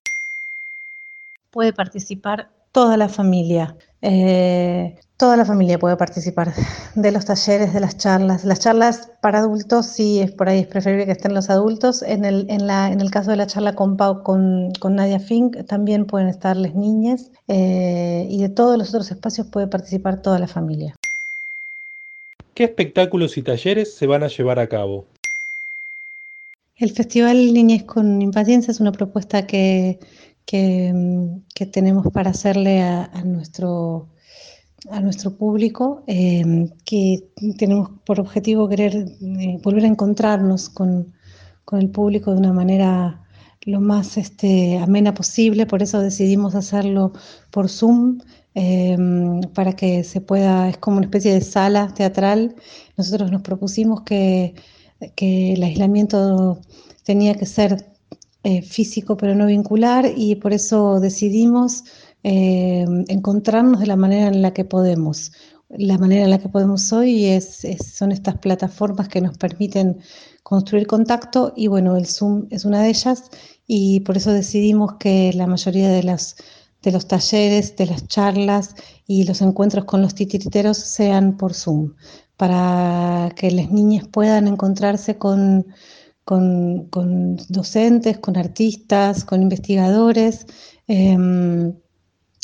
Puede 1.50 1.72
participar 1.72 2.50
toda 2.72 2.98
la 2.98 3.08
familia. 3.08 3.74
Eh, 4.00 4.96
toda 5.16 5.36
la 5.36 5.44
familia 5.44 5.78
puede 5.78 5.96
participar 5.96 6.54
de 6.94 7.12
los 7.12 7.24
talleres, 7.24 7.74
de 7.74 7.80
las 7.80 7.96
charlas. 7.98 8.44
Las 8.44 8.60
charlas 8.60 9.10
para 9.20 9.40
adultos 9.40 9.86
sí 9.86 10.20
es 10.20 10.30
por 10.30 10.48
ahí, 10.48 10.60
es 10.60 10.66
preferible 10.66 11.06
que 11.06 11.12
estén 11.12 11.34
los 11.34 11.50
adultos. 11.50 12.02
En 12.02 12.24
el, 12.24 12.46
en 12.48 12.66
la, 12.66 12.92
en 12.92 13.00
el 13.00 13.10
caso 13.10 13.30
de 13.30 13.36
la 13.36 13.46
charla 13.46 13.74
con, 13.74 13.96
Pau, 13.96 14.22
con, 14.22 14.72
con 14.78 14.94
Nadia 14.94 15.18
Fink 15.18 15.66
también 15.66 16.06
pueden 16.06 16.28
estar 16.28 16.56
las 16.56 16.74
niñas 16.74 17.30
eh, 17.48 18.26
y 18.30 18.40
de 18.40 18.48
todos 18.48 18.78
los 18.78 18.90
otros 18.90 19.10
espacios 19.10 19.46
puede 19.48 19.66
participar 19.66 20.22
toda 20.22 20.38
la 20.38 20.46
familia. 20.46 20.94
¿Qué 22.54 22.64
espectáculos 22.64 23.36
y 23.38 23.42
talleres 23.42 23.94
se 23.94 24.06
van 24.06 24.22
a 24.22 24.28
llevar 24.28 24.58
a 24.58 24.68
cabo? 24.68 25.04
El 26.76 26.92
Festival 26.92 27.52
Niñez 27.52 27.82
con 27.82 28.22
Impaciencia 28.22 28.70
es 28.70 28.78
una 28.78 28.92
propuesta 28.92 29.46
que, 29.48 29.98
que, 30.48 30.90
mm, 30.94 31.42
que 31.54 31.66
tenemos 31.66 32.06
para 32.10 32.30
hacerle 32.30 32.80
a, 32.80 33.22
nuestro, 33.22 34.08
a 34.90 35.00
nuestro 35.00 35.36
público, 35.36 36.02
eh, 36.06 36.70
que 36.86 37.28
tenemos 37.58 37.90
por 38.06 38.18
objetivo 38.18 38.66
querer 38.66 38.94
eh, 38.96 39.58
volver 39.62 39.84
a 39.84 39.88
encontrarnos 39.88 40.70
con, 40.70 41.12
con, 41.66 41.80
el 41.80 41.90
público 41.90 42.32
de 42.32 42.38
una 42.38 42.54
manera 42.54 43.22
lo 43.66 43.80
más 43.82 44.16
este, 44.16 44.78
amena 44.78 45.12
posible, 45.12 45.66
por 45.66 45.82
eso 45.82 46.00
decidimos 46.00 46.54
hacerlo 46.54 47.12
por 47.50 47.68
Zoom, 47.68 48.20
eh, 48.54 48.96
para 49.54 49.74
que 49.74 50.02
se 50.02 50.22
pueda, 50.22 50.70
es 50.70 50.78
como 50.78 50.96
una 50.96 51.06
especie 51.06 51.34
de 51.34 51.42
sala 51.42 51.92
teatral. 51.94 52.54
Nosotros 52.96 53.30
nos 53.30 53.42
propusimos 53.42 54.00
que, 54.02 54.54
que 55.14 55.52
el 55.52 55.62
aislamiento 55.62 56.60
tenía 57.04 57.34
que 57.34 57.46
ser 57.46 57.87
eh, 58.44 58.62
físico 58.62 59.16
pero 59.16 59.34
no 59.34 59.46
vincular 59.46 60.12
y 60.16 60.36
por 60.36 60.52
eso 60.52 61.00
decidimos 61.00 61.84
eh, 62.22 62.84
encontrarnos 63.08 63.80
de 63.80 63.86
la 63.86 63.96
manera 63.96 64.28
en 64.28 64.42
la 64.42 64.52
que 64.52 64.64
podemos. 64.64 65.32
la 65.70 65.98
manera 65.98 66.24
en 66.24 66.30
la 66.30 66.38
que 66.38 66.48
podemos 66.48 66.92
hoy 66.92 67.26
es, 67.26 67.66
son 67.96 68.12
estas 68.12 68.38
plataformas 68.38 69.08
que 69.08 69.20
nos 69.20 69.36
permiten 69.36 69.98
construir 70.42 70.86
contacto 70.86 71.52
y 71.56 71.66
bueno, 71.66 71.96
el 71.96 72.06
Zoom 72.06 72.46
es 72.50 72.64
una 72.64 72.82
de 72.82 72.90
ellas 72.90 73.24
y 73.66 74.00
por 74.00 74.16
eso 74.16 74.32
decidimos 74.32 74.94
que 74.98 75.32
la 75.34 75.46
mayoría 75.46 75.90
de, 75.90 76.02
las, 76.02 76.36
de 76.82 76.92
los 76.92 77.06
talleres, 77.06 77.76
de 77.76 77.86
las 77.86 78.06
charlas 78.08 78.74
y 79.06 79.24
los 79.24 79.42
encuentros 79.42 79.84
con 79.84 80.00
los 80.00 80.14
titiriteros 80.14 80.78
sean 80.78 81.36
por 81.36 81.54
Zoom, 81.54 81.94
para 82.36 83.30
que 83.36 83.50
las 83.50 83.70
niñas 83.70 84.06
puedan 84.08 84.48
encontrarse 84.48 85.18
con, 85.18 85.66
con, 86.28 87.36
docentes, 87.48 88.18
con 88.18 88.36
artistas, 88.36 89.24
con 89.24 89.40
investigadores 89.40 90.46
em, 90.86 91.74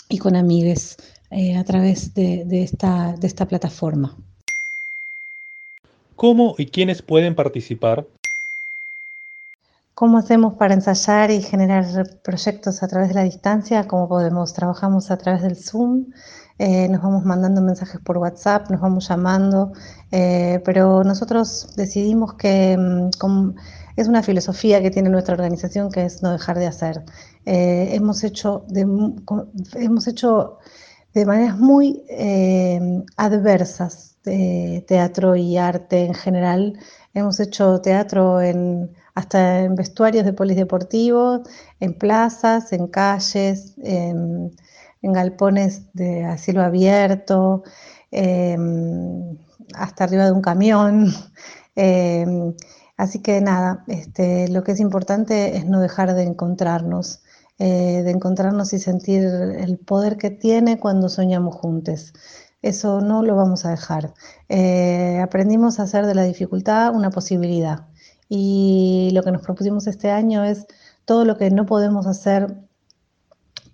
y 0.09 0.17
con 0.17 0.37
amigues 0.37 0.97
eh, 1.31 1.59
a 1.59 1.65
través 1.65 2.15
de, 2.15 2.47
esta, 2.63 3.13
de 3.13 3.27
esta 3.27 3.47
plataforma. 3.47 4.17
¿Cómo 6.17 6.55
y 6.57 6.67
quiénes 6.67 7.03
pueden 7.03 7.35
participar? 7.35 8.07
¿Cómo 9.95 10.17
hacemos 10.17 10.55
para 10.55 10.73
ensayar 10.73 11.31
y 11.31 11.43
generar 11.43 11.85
proyectos 12.23 12.83
a 12.83 12.89
través 12.89 13.09
de 13.09 13.15
la 13.17 13.25
distancia? 13.25 13.87
¿Cómo 13.87 14.09
podemos? 14.09 14.55
Trabajamos 14.55 15.11
a 15.11 15.19
través 15.19 15.43
del 15.43 15.57
Zoom, 15.57 16.07
eh, 16.59 16.89
nos 16.89 17.03
vamos 17.03 17.25
mandando 17.25 17.61
mensajes 17.61 18.01
por 18.01 18.19
WhatsApp, 18.19 18.71
nos 18.71 18.81
vamos 18.81 19.09
llamando, 19.09 19.73
eh, 20.13 20.63
pero 20.65 21.03
nosotros 21.03 21.75
decidimos 21.77 22.35
que 22.35 22.77
mm, 22.79 23.57
es 23.97 24.09
una 24.09 24.23
filosofía 24.23 24.81
que 24.81 24.91
tiene 24.91 25.11
nuestra 25.11 25.35
organización 25.35 25.91
que 25.91 26.05
es 26.05 26.23
no 26.23 26.33
dejar 26.33 26.59
de 26.59 26.67
hacer. 26.67 27.03
Eh, 27.45 27.91
hemos, 27.93 28.23
hecho 28.23 28.65
de, 28.69 28.83
hemos 29.75 30.07
hecho 30.07 30.59
de 31.13 31.27
maneras 31.27 31.59
muy 31.59 32.03
adversas 33.17 34.17
teatro 34.23 35.37
y 35.37 35.59
arte 35.59 36.07
en 36.07 36.15
general. 36.15 36.79
Hemos 37.15 37.41
hecho 37.41 37.81
teatro 37.81 38.41
en 38.41 38.91
hasta 39.15 39.61
en 39.61 39.77
vestuarios 39.77 40.25
de 40.25 40.33
polideportivos, 40.33 41.43
en 41.81 41.95
plazas, 41.95 42.73
en 42.73 42.89
calles, 42.89 43.75
en, 43.83 44.55
galpones 45.13 45.93
de 45.93 46.25
asilo 46.25 46.63
abierto, 46.63 47.63
em, 48.11 49.37
hasta 49.75 50.05
arriba 50.05 50.25
de 50.25 50.33
un 50.33 50.43
camión. 50.43 51.13
Em, 51.77 52.55
así 52.97 53.21
que 53.21 53.41
nada, 53.41 53.85
este, 53.89 54.47
lo 54.49 54.63
que 54.63 54.73
es 54.73 54.81
importante 54.81 55.57
es 55.57 55.67
no 55.67 55.81
dejar 55.81 56.15
de 56.15 56.23
encontrarnos, 56.23 57.23
eh, 57.59 58.03
de 58.05 58.11
encontrarnos 58.13 58.73
y 58.73 58.79
sentir 58.79 59.25
el 59.25 59.79
poder 59.79 60.17
que 60.17 60.31
tiene 60.31 60.79
cuando 60.79 61.09
soñamos 61.09 61.57
juntos. 61.57 62.13
Eso 62.63 63.01
no 63.03 63.23
lo 63.23 63.37
vamos 63.37 63.67
a 63.67 63.71
dejar. 63.71 64.15
Eh, 64.49 65.21
aprendimos 65.23 65.79
a 65.79 65.83
hacer 65.83 66.07
de 66.07 66.15
la 66.15 66.23
dificultad 66.23 66.95
una 66.95 67.11
posibilidad. 67.11 67.89
Y 68.29 69.11
lo 69.13 69.23
que 69.23 69.33
nos 69.33 69.43
propusimos 69.43 69.87
este 69.87 70.11
año 70.11 70.45
es 70.45 70.67
todo 71.05 71.25
lo 71.25 71.37
que 71.37 71.51
no 71.51 71.67
podemos 71.67 72.07
hacer, 72.07 72.57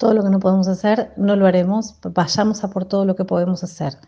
todo 0.01 0.15
lo 0.15 0.25
que 0.25 0.31
no 0.31 0.41
podemos 0.41 0.67
hacer, 0.67 1.13
no 1.19 1.37
lo 1.37 1.47
haremos, 1.47 1.95
vayamos 2.03 2.65
a 2.65 2.71
por 2.71 2.87
todo 2.87 3.05
lo 3.05 3.17
que 3.17 3.27
podemos 3.27 3.63
hacer. 3.63 3.99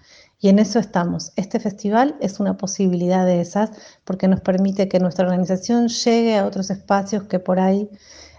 Y 0.41 0.49
en 0.49 0.59
eso 0.59 0.79
estamos. 0.79 1.33
Este 1.37 1.61
festival 1.61 2.17
es 2.21 2.41
una 2.41 2.57
posibilidad 2.57 3.27
de 3.27 3.43
esas 3.43 3.71
porque 4.05 4.27
nos 4.27 4.41
permite 4.41 4.89
que 4.89 4.99
nuestra 5.01 5.27
organización 5.27 5.89
llegue 5.89 6.39
a 6.39 6.47
otros 6.47 6.71
espacios 6.71 7.25
que 7.25 7.41
por 7.41 7.61
ahí 7.61 7.91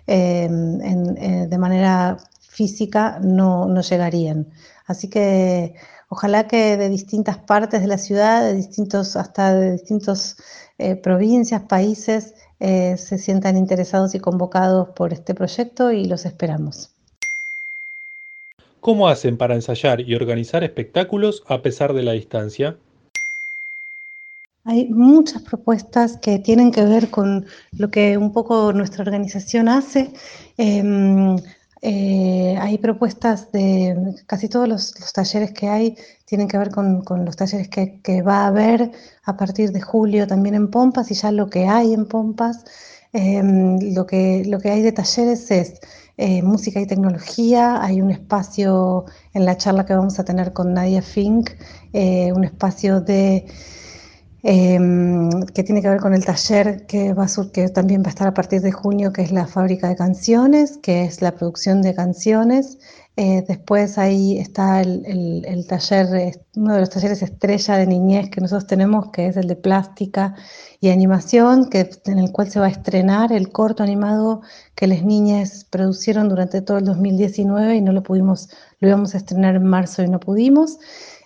em, 0.08 0.82
eh, 0.82 1.48
de 1.48 1.58
manera 1.60 2.18
física 2.42 3.20
no, 3.22 3.68
no 3.68 3.82
llegarían. 3.82 4.48
Así 4.88 5.08
que 5.08 5.76
ojalá 6.10 6.48
que 6.48 6.76
de 6.76 6.90
distintas 6.90 7.38
partes 7.38 7.82
de 7.82 7.88
la 7.88 8.00
ciudad, 8.00 8.42
de 8.42 8.56
distintos, 8.56 9.16
hasta 9.16 9.54
de 9.54 9.74
distintos 9.74 10.38
eh, 10.80 10.96
provincias, 10.96 11.62
países 11.62 12.34
eh, 12.60 12.98
se 12.98 13.20
sientan 13.20 13.58
interesados 13.58 14.16
y 14.16 14.20
convocados 14.20 14.90
por 14.96 15.14
este 15.14 15.36
proyecto 15.36 15.92
y 15.92 16.06
los 16.06 16.26
esperamos. 16.26 16.93
¿Cómo 18.84 19.08
hacen 19.08 19.38
para 19.38 19.56
ensayar 19.56 20.02
y 20.02 20.14
organizar 20.14 20.62
espectáculos 20.62 21.42
a 21.48 21.62
pesar 21.62 21.94
de 21.94 22.04
la 22.04 22.12
distancia? 22.12 22.76
Hay 24.66 24.90
muchas 24.90 25.42
propuestas 25.42 26.18
que 26.18 26.38
tienen 26.40 26.70
que 26.70 26.84
ver 26.84 27.10
con 27.10 27.46
lo 27.78 27.90
que 27.90 28.18
un 28.18 28.34
poco 28.34 28.74
nuestra 28.74 29.04
organización 29.04 29.70
hace. 29.70 30.12
Em, 30.58 31.38
eh, 31.82 32.58
hay 32.60 32.78
propuestas 32.78 33.54
de 33.54 34.16
casi 34.28 34.50
todos 34.50 34.68
los, 34.68 34.94
talleres 35.14 35.54
que 35.54 35.70
hay, 35.70 35.96
tienen 36.26 36.50
que 36.50 36.58
ver 36.58 36.70
con, 36.70 37.06
los 37.24 37.38
talleres 37.38 37.70
que, 37.70 38.22
va 38.22 38.44
a 38.44 38.48
haber 38.48 38.92
a 39.24 39.38
partir 39.38 39.72
de 39.72 39.80
julio 39.80 40.28
también 40.28 40.56
en 40.56 40.70
Pompas 40.70 41.10
y 41.10 41.14
ya 41.14 41.32
lo 41.32 41.50
que 41.50 41.68
hay 41.68 41.94
en 41.94 42.06
Pompas. 42.06 42.66
Em, 43.14 43.80
lo, 43.96 44.06
que, 44.06 44.44
lo 44.46 44.60
que 44.60 44.72
hay 44.72 44.82
de 44.82 44.92
talleres 44.92 45.50
es 45.52 45.80
eh, 46.18 46.42
música 46.44 46.80
y 46.80 46.88
tecnología, 46.88 47.84
hay 47.84 48.02
un 48.02 48.12
espacio 48.12 49.06
en 49.34 49.46
la 49.46 49.58
charla 49.58 49.86
que 49.86 49.94
vamos 49.96 50.20
a 50.20 50.26
tener 50.26 50.54
con 50.54 50.74
Nadia 50.74 51.02
Fink, 51.02 51.52
eh, 51.94 52.32
un 52.34 52.44
espacio 52.44 53.02
Em, 54.46 55.30
que 55.54 55.64
tiene 55.64 55.82
que 55.82 55.88
ver 55.88 56.02
con 56.02 56.14
el 56.14 56.26
taller 56.26 56.86
que, 56.86 57.14
va 57.14 57.28
que 57.54 57.70
también 57.70 58.02
va 58.04 58.08
a 58.08 58.10
estar 58.10 58.28
a 58.28 58.34
partir 58.34 58.62
de 58.62 58.74
junio, 58.74 59.14
que 59.14 59.22
es 59.22 59.32
la 59.32 59.48
fábrica 59.48 59.88
de 59.88 59.96
canciones, 59.96 60.78
que 60.80 61.06
es 61.06 61.22
la 61.22 61.32
producción 61.32 61.82
de 61.82 61.96
canciones. 61.96 62.78
Eh, 63.16 63.44
después 63.48 64.00
ahí 64.00 64.40
está 64.40 64.82
el, 64.82 65.66
taller, 65.70 66.40
uno 66.56 66.74
de 66.74 66.80
los 66.80 66.90
talleres 66.90 67.22
estrella 67.22 67.78
de 67.78 67.86
niñez 67.86 68.32
que 68.32 68.42
nosotros 68.42 68.66
tenemos, 68.66 69.12
que 69.12 69.28
es 69.28 69.38
el 69.38 69.48
de 69.48 69.56
plástica 69.56 70.36
y 70.80 70.90
animación, 70.90 71.70
que, 71.70 71.92
en 72.06 72.18
el 72.18 72.32
cual 72.32 72.50
se 72.50 72.60
va 72.60 72.66
a 72.66 72.70
estrenar 72.70 73.32
el 73.32 73.52
corto 73.52 73.84
animado 73.84 74.42
que 74.74 74.88
las 74.88 75.04
niñas 75.04 75.64
producieron 75.70 76.28
durante 76.28 76.62
todo 76.62 76.80
el 76.80 76.86
2019 76.86 77.76
y 77.76 77.82
no 77.82 77.92
lo 77.92 78.02
pudimos, 78.02 78.50
lo 78.80 78.88
íbamos 78.88 79.14
a 79.14 79.18
estrenar 79.18 79.56
en 79.56 79.66
marzo 79.66 80.02
y 80.02 80.08
no 80.08 80.20
pudimos. 80.20 80.80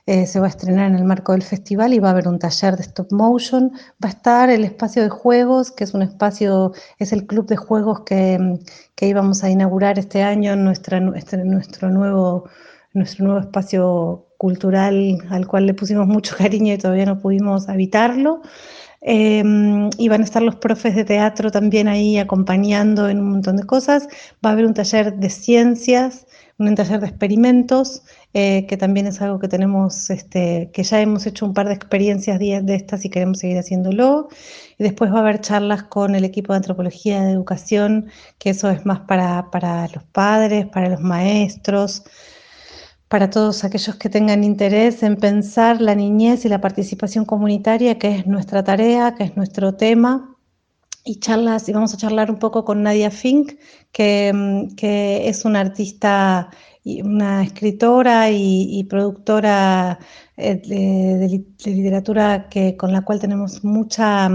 Eh, 0.07 0.25
se 0.25 0.39
va 0.39 0.45
a 0.45 0.49
estrenar 0.49 0.87
en 0.87 0.95
el 0.95 1.03
marco 1.03 1.33
del 1.33 1.43
festival 1.43 1.93
y 1.93 1.99
va 1.99 2.07
a 2.07 2.11
haber 2.11 2.29
un 2.29 2.39
taller 2.39 2.77
de 2.77 2.83
stop 2.83 3.11
motion. 3.11 3.73
Va 4.01 4.07
a 4.07 4.11
estar 4.11 4.49
el 4.49 4.63
espacio 4.63 5.03
de 5.03 5.09
juegos, 5.09 5.69
que 5.69 5.83
es 5.83 5.93
un 5.93 6.01
espacio, 6.01 6.71
es 6.97 7.11
el 7.11 7.27
club 7.27 7.45
de 7.47 7.57
juegos 7.57 8.01
que, 8.05 8.57
íbamos 9.01 9.43
a 9.43 9.49
inaugurar 9.49 9.99
este 9.99 10.23
año 10.23 10.55
nuestra, 10.55 10.99
este, 11.13 11.35
nuestro, 11.43 11.89
nuevo, 11.89 12.45
nuestro 12.93 13.25
nuevo 13.25 13.41
espacio 13.41 14.27
cultural 14.37 15.17
al 15.29 15.45
cual 15.45 15.65
le 15.65 15.73
pusimos 15.73 16.07
mucho 16.07 16.35
cariño 16.37 16.73
y 16.73 16.77
todavía 16.77 17.05
no 17.05 17.19
pudimos 17.19 17.67
habitarlo. 17.67 18.41
Em, 19.01 19.89
y 19.97 20.07
van 20.09 20.21
a 20.21 20.23
estar 20.23 20.41
los 20.41 20.55
profes 20.55 20.95
de 20.95 21.03
teatro 21.05 21.51
también 21.51 21.87
ahí 21.89 22.17
acompañando 22.17 23.09
en 23.09 23.19
un 23.19 23.31
montón 23.31 23.57
de 23.57 23.63
cosas. 23.65 24.07
Va 24.45 24.51
a 24.51 24.53
haber 24.53 24.65
un 24.65 24.73
taller 24.73 25.15
de 25.17 25.29
ciencias, 25.29 26.27
un 26.59 26.75
taller 26.75 26.99
de 26.99 27.07
experimentos 27.07 28.03
eh, 28.33 28.65
que 28.67 28.77
también 28.77 29.07
es 29.07 29.21
algo 29.21 29.39
que 29.39 29.47
tenemos, 29.47 30.09
este, 30.09 30.71
que 30.73 30.83
ya 30.83 30.99
hemos 31.01 31.25
hecho 31.27 31.45
un 31.45 31.53
par 31.53 31.67
de 31.67 31.75
experiencias 31.75 32.39
de 32.39 32.75
estas 32.75 33.05
y 33.05 33.09
queremos 33.09 33.39
seguir 33.39 33.57
haciéndolo. 33.57 34.29
Y 34.77 34.83
después 34.83 35.11
va 35.11 35.17
a 35.17 35.21
haber 35.21 35.41
charlas 35.41 35.83
con 35.83 36.15
el 36.15 36.25
equipo 36.25 36.53
de 36.53 36.57
antropología 36.57 37.23
de 37.23 37.31
educación, 37.31 38.07
que 38.39 38.51
eso 38.51 38.69
es 38.69 38.85
más 38.85 39.01
para, 39.01 39.49
para 39.51 39.87
los 39.89 40.03
padres, 40.05 40.65
para 40.67 40.89
los 40.89 41.01
maestros, 41.01 42.03
para 43.07 43.29
todos 43.29 43.63
aquellos 43.63 43.95
que 43.95 44.09
tengan 44.09 44.43
interés 44.43 45.03
en 45.03 45.15
pensar 45.15 45.81
la 45.81 45.95
niñez 45.95 46.45
y 46.45 46.49
la 46.49 46.61
participación 46.61 47.25
comunitaria, 47.25 47.99
que 47.99 48.15
es 48.15 48.27
nuestra 48.27 48.63
tarea, 48.63 49.15
que 49.15 49.25
es 49.25 49.37
nuestro 49.37 49.75
tema. 49.75 50.36
Y 51.09 51.19
charlas, 51.21 51.69
y 51.69 51.73
vamos 51.73 51.93
a 51.93 51.97
charlar 51.97 52.29
un 52.29 52.37
poco 52.37 52.65
con 52.65 52.83
Nadia 52.83 53.09
Fink, 53.11 53.53
que, 53.93 54.31
mm, 54.33 54.75
que 54.75 55.29
es 55.29 55.45
una 55.45 55.61
artista 55.61 56.49
una 57.03 57.43
escritora 57.43 58.31
y, 58.31 58.83
productora 58.85 59.99
eh, 60.37 60.55
de, 60.55 61.45
literatura 61.65 62.47
que, 62.49 62.77
con 62.77 62.91
la 62.93 63.01
cual 63.03 63.19
tenemos 63.19 63.63
mucha, 63.63 64.29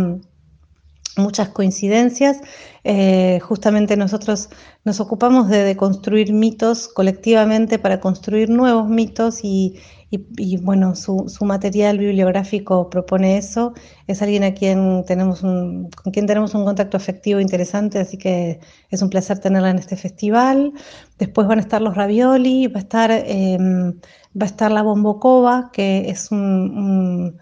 muchas 1.17 1.51
coincidencias. 1.51 2.41
Eh, 2.85 3.39
justamente 3.41 3.97
nosotros 3.97 4.49
nos 4.85 5.01
ocupamos 5.01 5.49
de, 5.49 5.63
de, 5.65 5.77
construir 5.77 6.33
mitos 6.33 6.89
colectivamente 6.89 7.79
para 7.79 8.01
construir 8.01 8.51
nuevos 8.51 8.89
mitos 8.89 9.45
y, 9.45 9.77
y, 10.13 10.59
bueno, 10.59 10.95
su, 10.95 11.25
su, 11.29 11.47
material 11.47 11.97
bibliográfico 11.97 12.91
propone 12.91 13.39
eso. 13.39 13.73
Es 14.07 14.21
alguien 14.21 14.45
a 14.45 14.53
quien 14.53 15.05
tenemos 15.07 15.43
un, 15.43 15.89
con 15.91 16.13
quien 16.13 16.27
tenemos 16.27 16.55
un 16.55 16.65
contacto 16.67 16.99
afectivo 16.99 17.41
interesante, 17.41 17.99
así 17.99 18.19
que 18.19 18.61
es 18.91 19.01
un 19.01 19.09
placer 19.09 19.39
tenerla 19.39 19.71
en 19.71 19.79
este 19.79 19.97
festival. 19.97 20.75
Después 21.19 21.47
van 21.49 21.59
a 21.59 21.63
estar 21.63 21.81
los 21.81 21.95
ravioli, 21.97 22.67
va 22.67 22.81
a 22.81 22.83
estar, 22.83 23.11
em, 23.11 24.01
va 24.39 24.45
a 24.45 24.47
estar 24.47 24.71
la 24.71 24.83
Bombocova, 24.83 25.71
que 25.73 26.11
es 26.11 26.31
un, 26.31 26.39
un, 26.39 27.39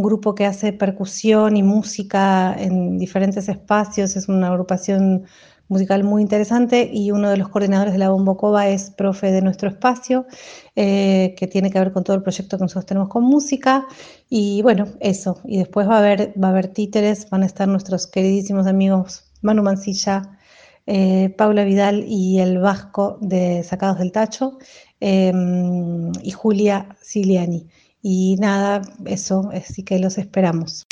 grupo 0.00 0.34
que 0.34 0.46
hace 0.46 0.72
percusión 0.72 1.56
y 1.56 1.64
música 1.64 2.54
en 2.56 2.98
diferentes 2.98 3.48
espacios, 3.48 4.14
es 4.14 4.28
una 4.28 4.46
agrupación 4.46 5.24
musical 5.68 6.04
muy 6.04 6.22
interesante 6.22 6.88
y 6.92 7.10
uno 7.10 7.30
de 7.30 7.36
los 7.36 7.48
coordinadores 7.48 7.92
de 7.92 7.98
la 7.98 8.10
Bombocova 8.10 8.68
es 8.68 8.90
profe 8.90 9.32
de 9.32 9.42
nuestro 9.42 9.68
espacio, 9.68 10.26
eh, 10.76 11.34
que 11.36 11.46
tiene 11.48 11.70
que 11.70 11.78
ver 11.78 11.92
con 11.92 12.04
todo 12.04 12.14
el 12.16 12.22
proyecto 12.22 12.58
que 12.58 12.64
nosotros 12.64 12.86
tenemos 12.86 13.08
con 13.08 13.24
música. 13.24 13.86
Y 14.28 14.62
bueno, 14.62 14.86
eso. 15.00 15.40
Y 15.44 15.58
después 15.58 15.88
va 15.88 15.96
a 15.96 15.98
haber, 15.98 16.32
va 16.42 16.48
a 16.48 16.50
haber 16.50 16.68
títeres, 16.68 17.28
van 17.30 17.42
a 17.42 17.46
estar 17.46 17.66
nuestros 17.66 18.06
queridísimos 18.06 18.66
amigos 18.66 19.24
Manu 19.42 19.62
Mancilla, 19.62 20.38
eh, 20.86 21.34
Paula 21.36 21.64
Vidal 21.64 22.04
y 22.06 22.40
el 22.40 22.58
Vasco 22.58 23.18
de 23.20 23.62
Sacados 23.62 23.98
del 23.98 24.12
Tacho 24.12 24.58
em, 25.00 26.12
y 26.22 26.30
Julia 26.32 26.96
Siliani. 27.00 27.68
Y 28.02 28.36
nada, 28.40 28.82
eso, 29.06 29.50
así 29.52 29.84
que 29.84 29.98
los 29.98 30.18
esperamos. 30.18 30.86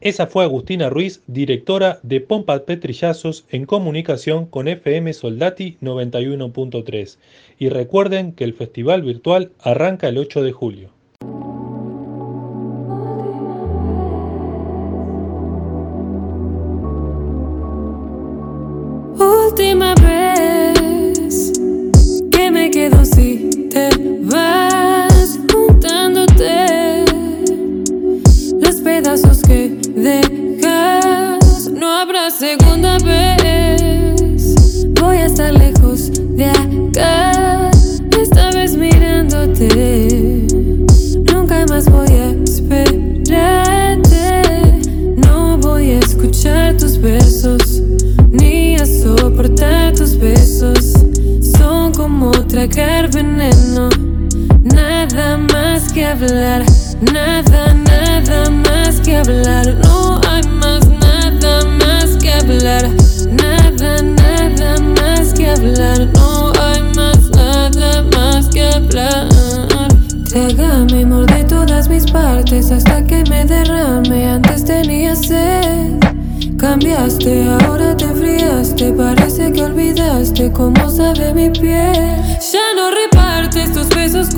Esa 0.00 0.28
fue 0.28 0.44
Agustina 0.44 0.90
Ruiz, 0.90 1.22
directora 1.26 1.98
de 2.04 2.20
Pompa 2.20 2.64
Petrillazos 2.64 3.46
en 3.50 3.66
comunicación 3.66 4.46
con 4.46 4.68
FM 4.68 5.12
Soldati 5.12 5.76
91.3. 5.82 7.16
Y 7.58 7.68
recuerden 7.68 8.32
que 8.32 8.44
el 8.44 8.54
festival 8.54 9.02
virtual 9.02 9.50
arranca 9.58 10.08
el 10.08 10.18
8 10.18 10.42
de 10.42 10.52
julio. 10.52 10.97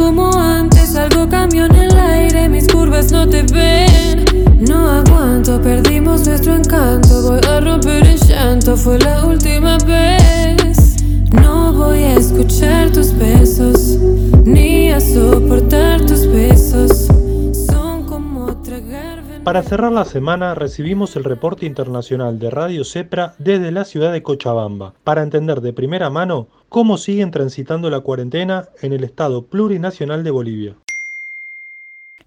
Como 0.01 0.33
antes. 0.33 0.97
Algo 0.97 1.29
cambió 1.29 1.67
en 1.67 1.75
el 1.75 1.99
aire, 1.99 2.49
mis 2.49 2.67
curvas 2.67 3.13
no 3.13 3.29
te 3.29 3.43
ven. 3.43 4.25
No 4.67 4.91
aguanto, 4.91 5.61
perdimos 5.61 6.27
nuestro 6.27 6.55
encanto. 6.55 7.23
Voy 7.23 7.41
a 7.47 7.61
romper 7.61 8.07
en 8.07 8.17
llanto, 8.17 8.77
fue 8.77 8.99
la 8.99 9.27
última 9.27 9.77
vez. 9.87 10.97
No 11.33 11.73
voy 11.75 11.99
a 11.99 12.15
escuchar 12.15 12.91
tus 12.91 13.17
besos, 13.17 13.99
ni 14.45 14.91
a 14.91 15.01
soportar 15.01 16.01
tus 16.07 16.27
besos. 16.27 17.09
Son 17.53 18.05
como 18.07 18.57
tragar. 18.63 19.21
Para 19.45 19.63
cerrar 19.63 19.93
la 19.93 20.05
semana 20.05 20.55
recibimos 20.55 21.17
el 21.17 21.25
reporte 21.25 21.67
internacional 21.67 22.39
de 22.39 22.51
Radio 22.51 22.85
Cepra 22.85 23.35
desde 23.39 23.71
la 23.71 23.85
ciudad 23.85 24.13
de 24.13 24.23
Cochabamba, 24.23 24.93
para 25.03 25.23
entender 25.23 25.61
de 25.61 25.73
primera 25.73 26.11
mano 26.11 26.49
cómo 26.71 26.97
siguen 26.97 27.33
transitando 27.33 27.91
la 27.91 28.01
cuarentena 28.01 28.71
en 28.81 28.95
el 28.95 29.05
estado 29.05 29.43
plurinacional 29.43 30.25
de 30.25 30.31
Bolivia. 30.31 30.77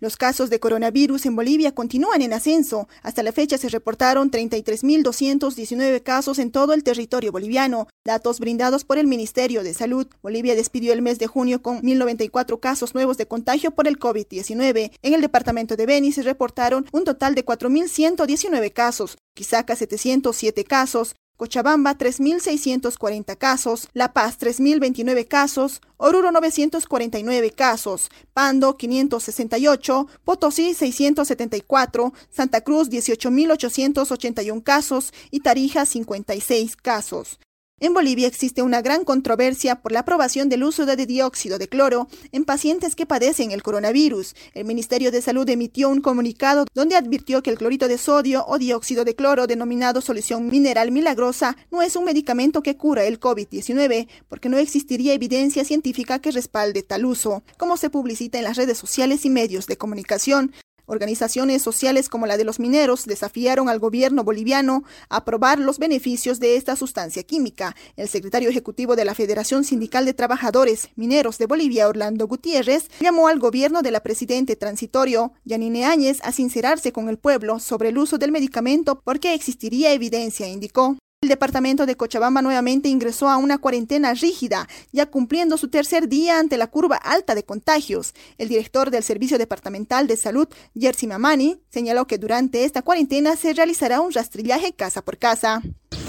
Los 0.04 0.18
casos 0.18 0.50
de 0.50 0.60
coronavirus 0.60 1.26
en 1.28 1.38
Bolivia 1.38 1.74
continúan 1.74 2.22
en 2.22 2.34
ascenso. 2.34 2.90
Hasta 3.04 3.24
la 3.24 3.32
fecha 3.32 3.58
se 3.58 3.70
reportaron 3.70 4.32
33.219 4.32 6.04
casos 6.04 6.40
en 6.40 6.52
todo 6.52 6.74
el 6.74 6.84
territorio 6.84 7.32
boliviano, 7.32 7.88
datos 8.04 8.42
brindados 8.42 8.84
por 8.84 8.98
el 8.98 9.08
Ministerio 9.08 9.64
de 9.64 9.74
Salud. 9.74 10.06
Bolivia 10.22 10.56
despidió 10.56 10.92
el 10.92 11.02
mes 11.02 11.20
de 11.20 11.28
junio 11.28 11.62
con 11.62 11.82
1.094 11.82 12.60
casos 12.60 12.94
nuevos 12.94 13.16
de 13.16 13.28
contagio 13.28 13.72
por 13.72 13.88
el 13.88 13.98
COVID-19. 13.98 14.92
En 15.02 15.14
el 15.14 15.22
departamento 15.22 15.78
de 15.78 15.86
Beni 15.86 16.12
se 16.12 16.24
reportaron 16.24 16.86
un 16.92 17.06
total 17.06 17.34
de 17.34 17.46
4.119 17.46 18.74
casos, 18.74 19.18
Quisaca 19.36 19.78
707 19.78 20.66
casos, 20.66 21.16
Cochabamba 21.44 21.98
3.640 21.98 23.38
casos, 23.38 23.90
La 23.92 24.14
Paz 24.14 24.40
3.029 24.40 25.28
casos, 25.28 25.82
Oruro 25.98 26.32
949 26.32 27.52
casos, 27.52 28.10
Pando 28.34 28.78
568, 28.78 30.08
Potosí 30.24 30.74
674, 30.74 32.14
Santa 32.30 32.62
Cruz 32.62 32.90
18.881 32.90 34.64
casos 34.64 35.12
y 35.32 35.42
Tarija 35.42 35.86
56 35.86 36.78
casos. 36.78 37.40
En 37.84 37.93
Bolivia 37.93 38.30
existe 38.30 38.62
una 38.62 38.82
gran 38.82 39.04
controversia 39.04 39.82
por 39.82 39.91
la 39.91 40.00
aprobación 40.00 40.48
del 40.48 40.63
uso 40.63 40.86
de 40.86 41.06
dióxido 41.06 41.58
de 41.58 41.67
cloro 41.67 42.08
en 42.32 42.46
pacientes 42.46 42.96
que 42.96 43.06
padecen 43.06 43.52
el 43.52 43.62
coronavirus. 43.62 44.36
El 44.54 44.63
Ministerio 44.63 45.12
de 45.12 45.22
Salud 45.22 45.50
emitió 45.50 45.89
un 45.89 46.00
comunicado 46.00 46.63
donde 46.74 46.96
advirtió 46.96 47.43
que 47.43 47.50
el 47.50 47.58
clorito 47.58 47.89
de 47.89 47.98
sodio 47.98 48.46
o 48.48 48.58
dióxido 48.58 49.04
de 49.04 49.17
cloro 49.17 49.48
denominado 49.48 50.00
solución 50.00 50.48
mineral 50.48 50.93
milagrosa 50.93 51.58
no 51.72 51.82
es 51.82 51.98
un 51.98 52.06
medicamento 52.06 52.63
que 52.63 52.78
cura 52.78 53.04
el 53.04 53.19
COVID-19 53.19 54.08
porque 54.30 54.48
no 54.48 54.58
existiría 54.60 55.12
evidencia 55.12 55.65
científica 55.65 56.19
que 56.19 56.32
respalde 56.32 56.84
tal 56.84 57.03
uso, 57.03 57.43
como 57.58 57.76
se 57.76 57.89
publicita 57.89 58.38
en 58.38 58.45
las 58.45 58.55
redes 58.55 58.78
sociales 58.78 59.26
y 59.26 59.30
medios 59.30 59.68
de 59.68 59.76
comunicación. 59.76 60.53
Organizaciones 60.86 61.62
sociales 61.62 62.10
como 62.10 62.28
la 62.28 62.38
de 62.38 62.44
los 62.44 62.60
mineros 62.60 63.06
desafiaron 63.06 63.70
al 63.70 63.80
gobierno 63.80 64.24
boliviano 64.24 64.84
a 65.10 65.18
aprobar 65.18 65.60
los 65.60 65.80
beneficios 65.80 66.40
de 66.40 66.58
esta 66.58 66.76
sustancia 66.76 67.24
química. 67.24 67.76
El 67.96 68.10
secretario 68.10 68.50
ejecutivo 68.50 68.96
de 68.96 69.06
la 69.06 69.16
Federación 69.16 69.64
Sindical 69.64 70.06
de 70.06 70.14
Trabajadores 70.14 70.90
Mineros 70.96 71.38
de 71.38 71.46
Bolivia, 71.46 71.88
Orlando 71.88 72.28
Gutiérrez, 72.28 72.90
llamó 73.00 73.28
al 73.28 73.40
gobierno 73.40 73.82
de 73.82 73.92
la 73.92 74.02
presidente 74.02 74.56
transitorio, 74.56 75.34
Yanine 75.46 75.86
Áñez, 75.86 76.20
a 76.24 76.32
sincerarse 76.32 76.92
con 76.92 77.10
el 77.10 77.18
pueblo 77.18 77.60
sobre 77.60 77.90
el 77.90 77.98
uso 77.98 78.18
del 78.18 78.32
medicamento 78.32 79.02
porque 79.04 79.34
existiría 79.34 79.94
evidencia, 79.94 80.48
indicó. 80.48 80.98
El 81.24 81.30
departamento 81.30 81.86
de 81.86 81.95
Cochabamba 81.95 82.41
nuevamente 82.41 82.89
ingresó 82.89 83.30
a 83.30 83.38
una 83.38 83.57
cuarentena 83.57 84.13
rígida, 84.13 84.67
ya 84.91 85.05
cumpliendo 85.05 85.55
su 85.55 85.69
tercer 85.69 86.09
día 86.09 86.38
ante 86.38 86.57
la 86.57 86.67
curva 86.67 86.97
alta 86.97 87.34
de 87.34 87.45
contagios. 87.45 88.13
El 88.38 88.49
director 88.49 88.91
del 88.91 89.03
Servicio 89.03 89.38
Departamental 89.38 90.05
de 90.05 90.17
Salud, 90.17 90.49
Jerzy 90.78 91.07
Mamani, 91.07 91.61
señaló 91.69 92.07
que 92.07 92.17
durante 92.17 92.65
esta 92.65 92.82
cuarentena 92.82 93.38
se 93.38 93.53
realizará 93.53 94.01
un 94.01 94.11
rastrillaje 94.11 94.74
casa 94.74 95.01
por 95.01 95.17
casa 95.17 95.61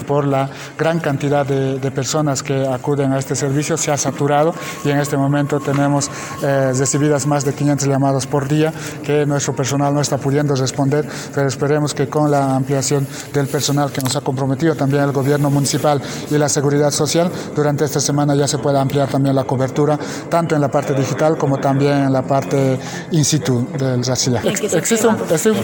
por 0.05 0.27
la 0.27 0.49
gran 0.79 1.01
cantidad 1.01 1.47
de, 1.47 1.79
de, 1.79 1.91
personas 1.91 2.43
que 2.43 2.67
acuden 2.67 3.13
a 3.13 3.19
este 3.19 3.35
servicio 3.35 3.77
se 3.77 3.91
ha 3.91 3.97
saturado 3.97 4.55
y 4.85 4.91
en 4.91 4.99
este 4.99 5.17
momento 5.17 5.61
tenemos 5.61 6.11
eh, 6.43 6.73
recibidas 6.77 7.27
más 7.27 7.45
de 7.45 7.53
500 7.53 7.89
llamados 7.89 8.27
por 8.27 8.49
día 8.49 8.73
que 9.03 9.27
nuestro 9.27 9.55
personal 9.55 9.95
no 9.95 10.01
está 10.01 10.19
pudiendo 10.19 10.55
responder, 10.55 11.07
pero 11.35 11.49
esperemos 11.49 11.95
que 11.95 12.09
con 12.09 12.31
la 12.31 12.55
ampliación 12.57 13.07
del 13.33 13.47
personal 13.47 13.91
que 13.93 14.01
nos 14.01 14.17
ha 14.17 14.21
comprometido 14.21 14.75
también 14.75 15.03
el 15.03 15.13
gobierno 15.13 15.51
municipal 15.51 16.01
y 16.31 16.39
la 16.39 16.49
seguridad 16.49 16.91
social, 16.91 17.31
durante 17.55 17.85
esta 17.85 18.01
semana 18.01 18.35
ya 18.35 18.49
se 18.49 18.59
pueda 18.59 18.81
ampliar 18.81 19.09
también 19.09 19.35
la 19.35 19.45
cobertura, 19.45 19.99
tanto 20.29 20.55
en 20.55 20.61
la 20.61 20.69
parte 20.69 20.95
digital 20.95 21.37
como 21.37 21.59
también 21.59 22.05
en 22.05 22.13
la 22.13 22.23
parte 22.23 22.79
in 23.11 23.25
situ 23.25 23.67
del 23.79 24.05
rastrillaje. 24.05 24.49
Existe 24.49 25.07
un, 25.07 25.17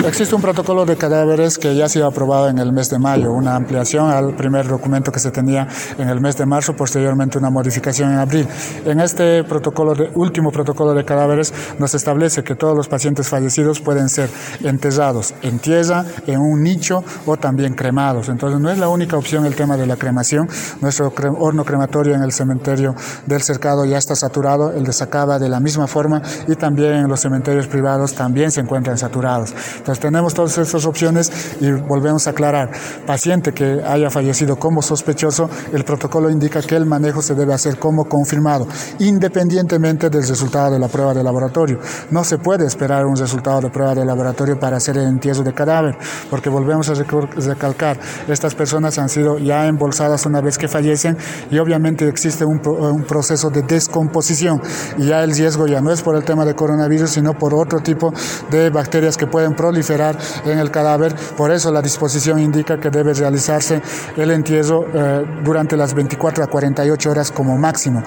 existe 0.06 0.34
un 0.34 0.42
protocolo 0.42 0.84
de 0.84 0.96
cadáveres 0.96 1.58
que 1.58 1.74
ya 1.74 1.86
ha 1.86 1.88
sido 1.88 2.06
aprobado 2.06 2.48
en 2.48 2.58
el 2.58 2.72
mes 2.72 2.90
de 2.90 2.98
mayo, 2.98 3.32
una 3.32 3.56
ampliación 3.56 4.10
al 4.10 4.29
primer 4.34 4.68
documento 4.68 5.12
que 5.12 5.18
se 5.18 5.30
tenía 5.30 5.66
en 5.98 6.08
el 6.08 6.20
mes 6.20 6.36
de 6.36 6.46
marzo, 6.46 6.74
posteriormente 6.74 7.38
una 7.38 7.50
modificación 7.50 8.12
en 8.12 8.18
abril. 8.18 8.48
En 8.84 9.00
este 9.00 9.44
protocolo 9.44 9.94
de, 9.94 10.10
último 10.14 10.50
protocolo 10.50 10.94
de 10.94 11.04
cadáveres 11.04 11.52
nos 11.78 11.94
establece 11.94 12.42
que 12.42 12.54
todos 12.54 12.76
los 12.76 12.88
pacientes 12.88 13.28
fallecidos 13.28 13.80
pueden 13.80 14.08
ser 14.08 14.30
enterrados 14.62 15.34
en 15.42 15.58
tierra, 15.58 16.04
en 16.26 16.40
un 16.40 16.62
nicho 16.62 17.04
o 17.26 17.36
también 17.36 17.74
cremados. 17.74 18.28
Entonces 18.28 18.60
no 18.60 18.70
es 18.70 18.78
la 18.78 18.88
única 18.88 19.16
opción 19.16 19.46
el 19.46 19.54
tema 19.54 19.76
de 19.76 19.86
la 19.86 19.96
cremación. 19.96 20.48
Nuestro 20.80 21.10
cre 21.12 21.28
horno 21.28 21.64
crematorio 21.64 22.14
en 22.14 22.22
el 22.22 22.32
cementerio 22.32 22.94
del 23.26 23.42
Cercado 23.42 23.84
ya 23.84 23.98
está 23.98 24.16
saturado, 24.16 24.72
el 24.72 24.84
de 24.84 24.92
Sacaba 24.92 25.38
de 25.38 25.48
la 25.48 25.60
misma 25.60 25.86
forma 25.86 26.22
y 26.48 26.54
también 26.54 26.92
en 26.92 27.08
los 27.08 27.20
cementerios 27.20 27.66
privados 27.66 28.14
también 28.14 28.50
se 28.50 28.60
encuentran 28.60 28.98
saturados. 28.98 29.54
Entonces 29.76 30.00
tenemos 30.00 30.34
todas 30.34 30.56
estas 30.58 30.84
opciones 30.84 31.30
y 31.60 31.70
volvemos 31.70 32.26
a 32.26 32.30
aclarar, 32.30 32.70
paciente 33.06 33.52
que 33.52 33.82
haya 33.86 34.10
fallecido 34.10 34.19
fallecido 34.20 34.56
como 34.56 34.82
sospechoso, 34.82 35.48
el 35.72 35.82
protocolo 35.82 36.28
indica 36.28 36.60
que 36.60 36.76
el 36.76 36.84
manejo 36.84 37.22
se 37.22 37.34
debe 37.34 37.54
hacer 37.54 37.78
como 37.78 38.04
confirmado, 38.04 38.66
independientemente 38.98 40.10
del 40.10 40.28
resultado 40.28 40.72
de 40.72 40.78
la 40.78 40.88
prueba 40.88 41.14
de 41.14 41.24
laboratorio. 41.24 41.78
No 42.10 42.22
se 42.22 42.36
puede 42.36 42.66
esperar 42.66 43.06
un 43.06 43.16
resultado 43.16 43.62
de 43.62 43.70
prueba 43.70 43.94
de 43.94 44.04
laboratorio 44.04 44.58
para 44.58 44.76
hacer 44.76 44.98
el 44.98 45.08
entierro 45.08 45.42
de 45.42 45.54
cadáver, 45.54 45.96
porque 46.28 46.50
volvemos 46.50 46.90
a 46.90 46.94
recalcar, 46.94 47.98
estas 48.28 48.54
personas 48.54 48.98
han 48.98 49.08
sido 49.08 49.38
ya 49.38 49.66
embolsadas 49.66 50.26
una 50.26 50.42
vez 50.42 50.58
que 50.58 50.68
fallecen 50.68 51.16
y 51.50 51.58
obviamente 51.58 52.06
existe 52.06 52.44
un, 52.44 52.60
un 52.66 53.04
proceso 53.04 53.48
de 53.48 53.62
descomposición 53.62 54.60
y 54.98 55.06
ya 55.06 55.24
el 55.24 55.34
riesgo 55.34 55.66
ya 55.66 55.80
no 55.80 55.92
es 55.92 56.02
por 56.02 56.14
el 56.14 56.24
tema 56.24 56.44
de 56.44 56.54
coronavirus, 56.54 57.08
sino 57.08 57.32
por 57.32 57.54
otro 57.54 57.80
tipo 57.80 58.12
de 58.50 58.68
bacterias 58.68 59.16
que 59.16 59.26
pueden 59.26 59.54
proliferar 59.54 60.18
en 60.44 60.58
el 60.58 60.70
cadáver. 60.70 61.14
Por 61.38 61.50
eso 61.50 61.72
la 61.72 61.80
disposición 61.80 62.38
indica 62.38 62.78
que 62.78 62.90
debe 62.90 63.14
realizarse 63.14 63.80
el 64.16 64.30
entierro 64.30 64.86
eh, 64.92 65.24
durante 65.44 65.76
las 65.76 65.94
24 65.94 66.44
a 66.44 66.46
48 66.46 67.10
horas 67.10 67.30
como 67.30 67.56
máximo. 67.56 68.02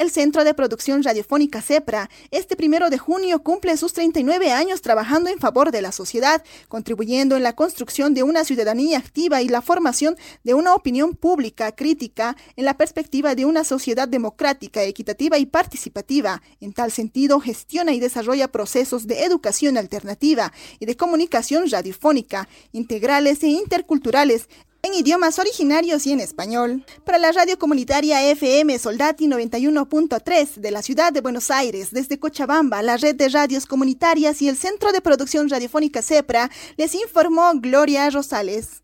El 0.00 0.10
Centro 0.10 0.44
de 0.44 0.54
Producción 0.54 1.02
Radiofónica 1.02 1.60
CEPRA, 1.60 2.08
este 2.30 2.56
primero 2.56 2.88
de 2.88 2.96
junio 2.96 3.42
cumple 3.42 3.76
sus 3.76 3.92
39 3.92 4.50
años 4.50 4.80
trabajando 4.80 5.28
en 5.28 5.38
favor 5.38 5.72
de 5.72 5.82
la 5.82 5.92
sociedad, 5.92 6.42
contribuyendo 6.68 7.36
en 7.36 7.42
la 7.42 7.54
construcción 7.54 8.14
de 8.14 8.22
una 8.22 8.44
ciudadanía 8.44 8.96
activa 8.96 9.42
y 9.42 9.48
la 9.48 9.60
formación 9.60 10.16
de 10.42 10.54
una 10.54 10.74
opinión 10.74 11.14
pública 11.14 11.72
crítica 11.72 12.34
en 12.56 12.64
la 12.64 12.78
perspectiva 12.78 13.34
de 13.34 13.44
una 13.44 13.62
sociedad 13.62 14.08
democrática, 14.08 14.82
equitativa 14.84 15.36
y 15.36 15.44
participativa. 15.44 16.40
En 16.62 16.72
tal 16.72 16.92
sentido, 16.92 17.38
gestiona 17.38 17.92
y 17.92 18.00
desarrolla 18.00 18.48
procesos 18.48 19.06
de 19.06 19.24
educación 19.24 19.76
alternativa 19.76 20.50
y 20.78 20.86
de 20.86 20.96
comunicación 20.96 21.70
radiofónica, 21.70 22.48
integrales 22.72 23.42
e 23.42 23.48
interculturales, 23.48 24.48
en 24.82 24.94
idiomas 24.94 25.38
originarios 25.38 26.06
y 26.06 26.12
en 26.12 26.20
español. 26.20 26.84
Para 27.04 27.18
la 27.18 27.32
radio 27.32 27.58
comunitaria 27.58 28.22
FM 28.30 28.78
Soldati 28.78 29.26
91.3 29.26 30.54
de 30.56 30.70
la 30.70 30.82
ciudad 30.82 31.12
de 31.12 31.20
Buenos 31.20 31.50
Aires, 31.50 31.90
desde 31.90 32.18
Cochabamba, 32.18 32.82
la 32.82 32.96
red 32.96 33.14
de 33.14 33.28
radios 33.28 33.66
comunitarias 33.66 34.40
y 34.42 34.48
el 34.48 34.56
Centro 34.56 34.92
de 34.92 35.00
Producción 35.00 35.48
Radiofónica 35.48 36.02
CEPRA, 36.02 36.50
les 36.76 36.94
informó 36.94 37.50
Gloria 37.54 38.08
Rosales. 38.10 38.82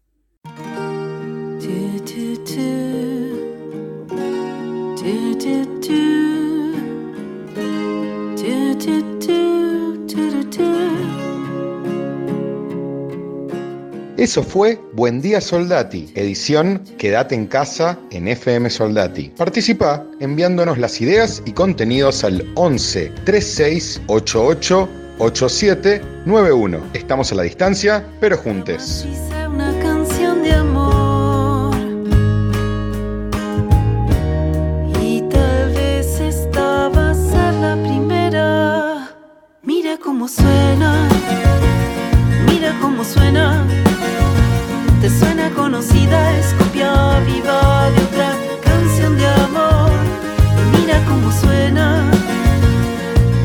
Eso 14.17 14.43
fue 14.43 14.81
Buen 14.95 15.21
Día 15.21 15.43
Soldati, 15.43 16.11
edición 16.15 16.83
Quédate 16.97 17.35
en 17.35 17.47
casa 17.47 17.99
en 18.11 18.29
FM 18.29 18.71
Soldati. 18.71 19.29
Participa 19.37 20.07
enviándonos 20.21 20.79
las 20.79 20.99
ideas 21.03 21.43
y 21.45 21.53
contenidos 21.53 22.25
al 22.25 22.51
11 22.55 23.13
36 23.25 24.01
88 24.07 24.89
87 25.19 26.03
91. 26.25 26.81
Estamos 26.95 27.31
a 27.31 27.35
la 27.35 27.43
distancia, 27.43 28.07
pero 28.19 28.39
juntos. 28.39 29.07
Una 29.53 29.79
canción 29.81 30.43
de 30.43 30.53
amor 30.55 31.77
y 34.99 35.21
tal 35.29 35.73
vez 35.75 36.21
esta 36.21 36.89
va 36.89 37.11
a 37.11 37.15
ser 37.15 37.53
la 37.53 37.77
primera. 37.83 39.15
Mira 39.63 39.99
cómo 40.03 40.27
suena, 40.27 41.07
mira 42.47 42.75
cómo 42.81 43.05
suena 43.05 43.86
te 45.07 45.19
suena 45.21 45.49
conocida, 45.51 46.37
es 46.37 46.53
copia 46.55 47.21
viva 47.21 47.91
de 47.91 48.03
otra 48.07 48.33
canción 48.61 49.17
de 49.17 49.27
amor. 49.29 49.93
Y 50.65 50.81
mira 50.81 51.01
cómo 51.07 51.31
suena, 51.31 52.11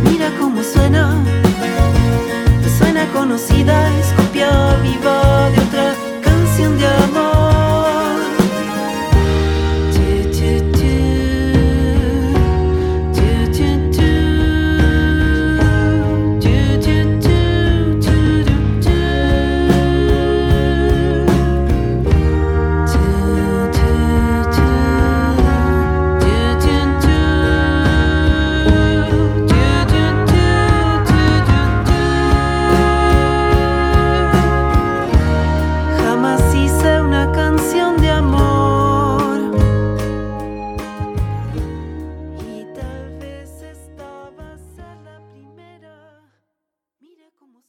mira 0.03 0.31
cómo 0.39 0.63
suena. 0.63 1.23
Te 2.63 2.69
suena 2.79 3.05
conocida, 3.13 3.75
es 3.99 4.07
copia 4.13 4.49
viva 4.81 5.49
de 5.51 5.59
otra 5.61 5.93
canción 6.23 6.79
de 6.79 6.87
amor. 6.87 7.40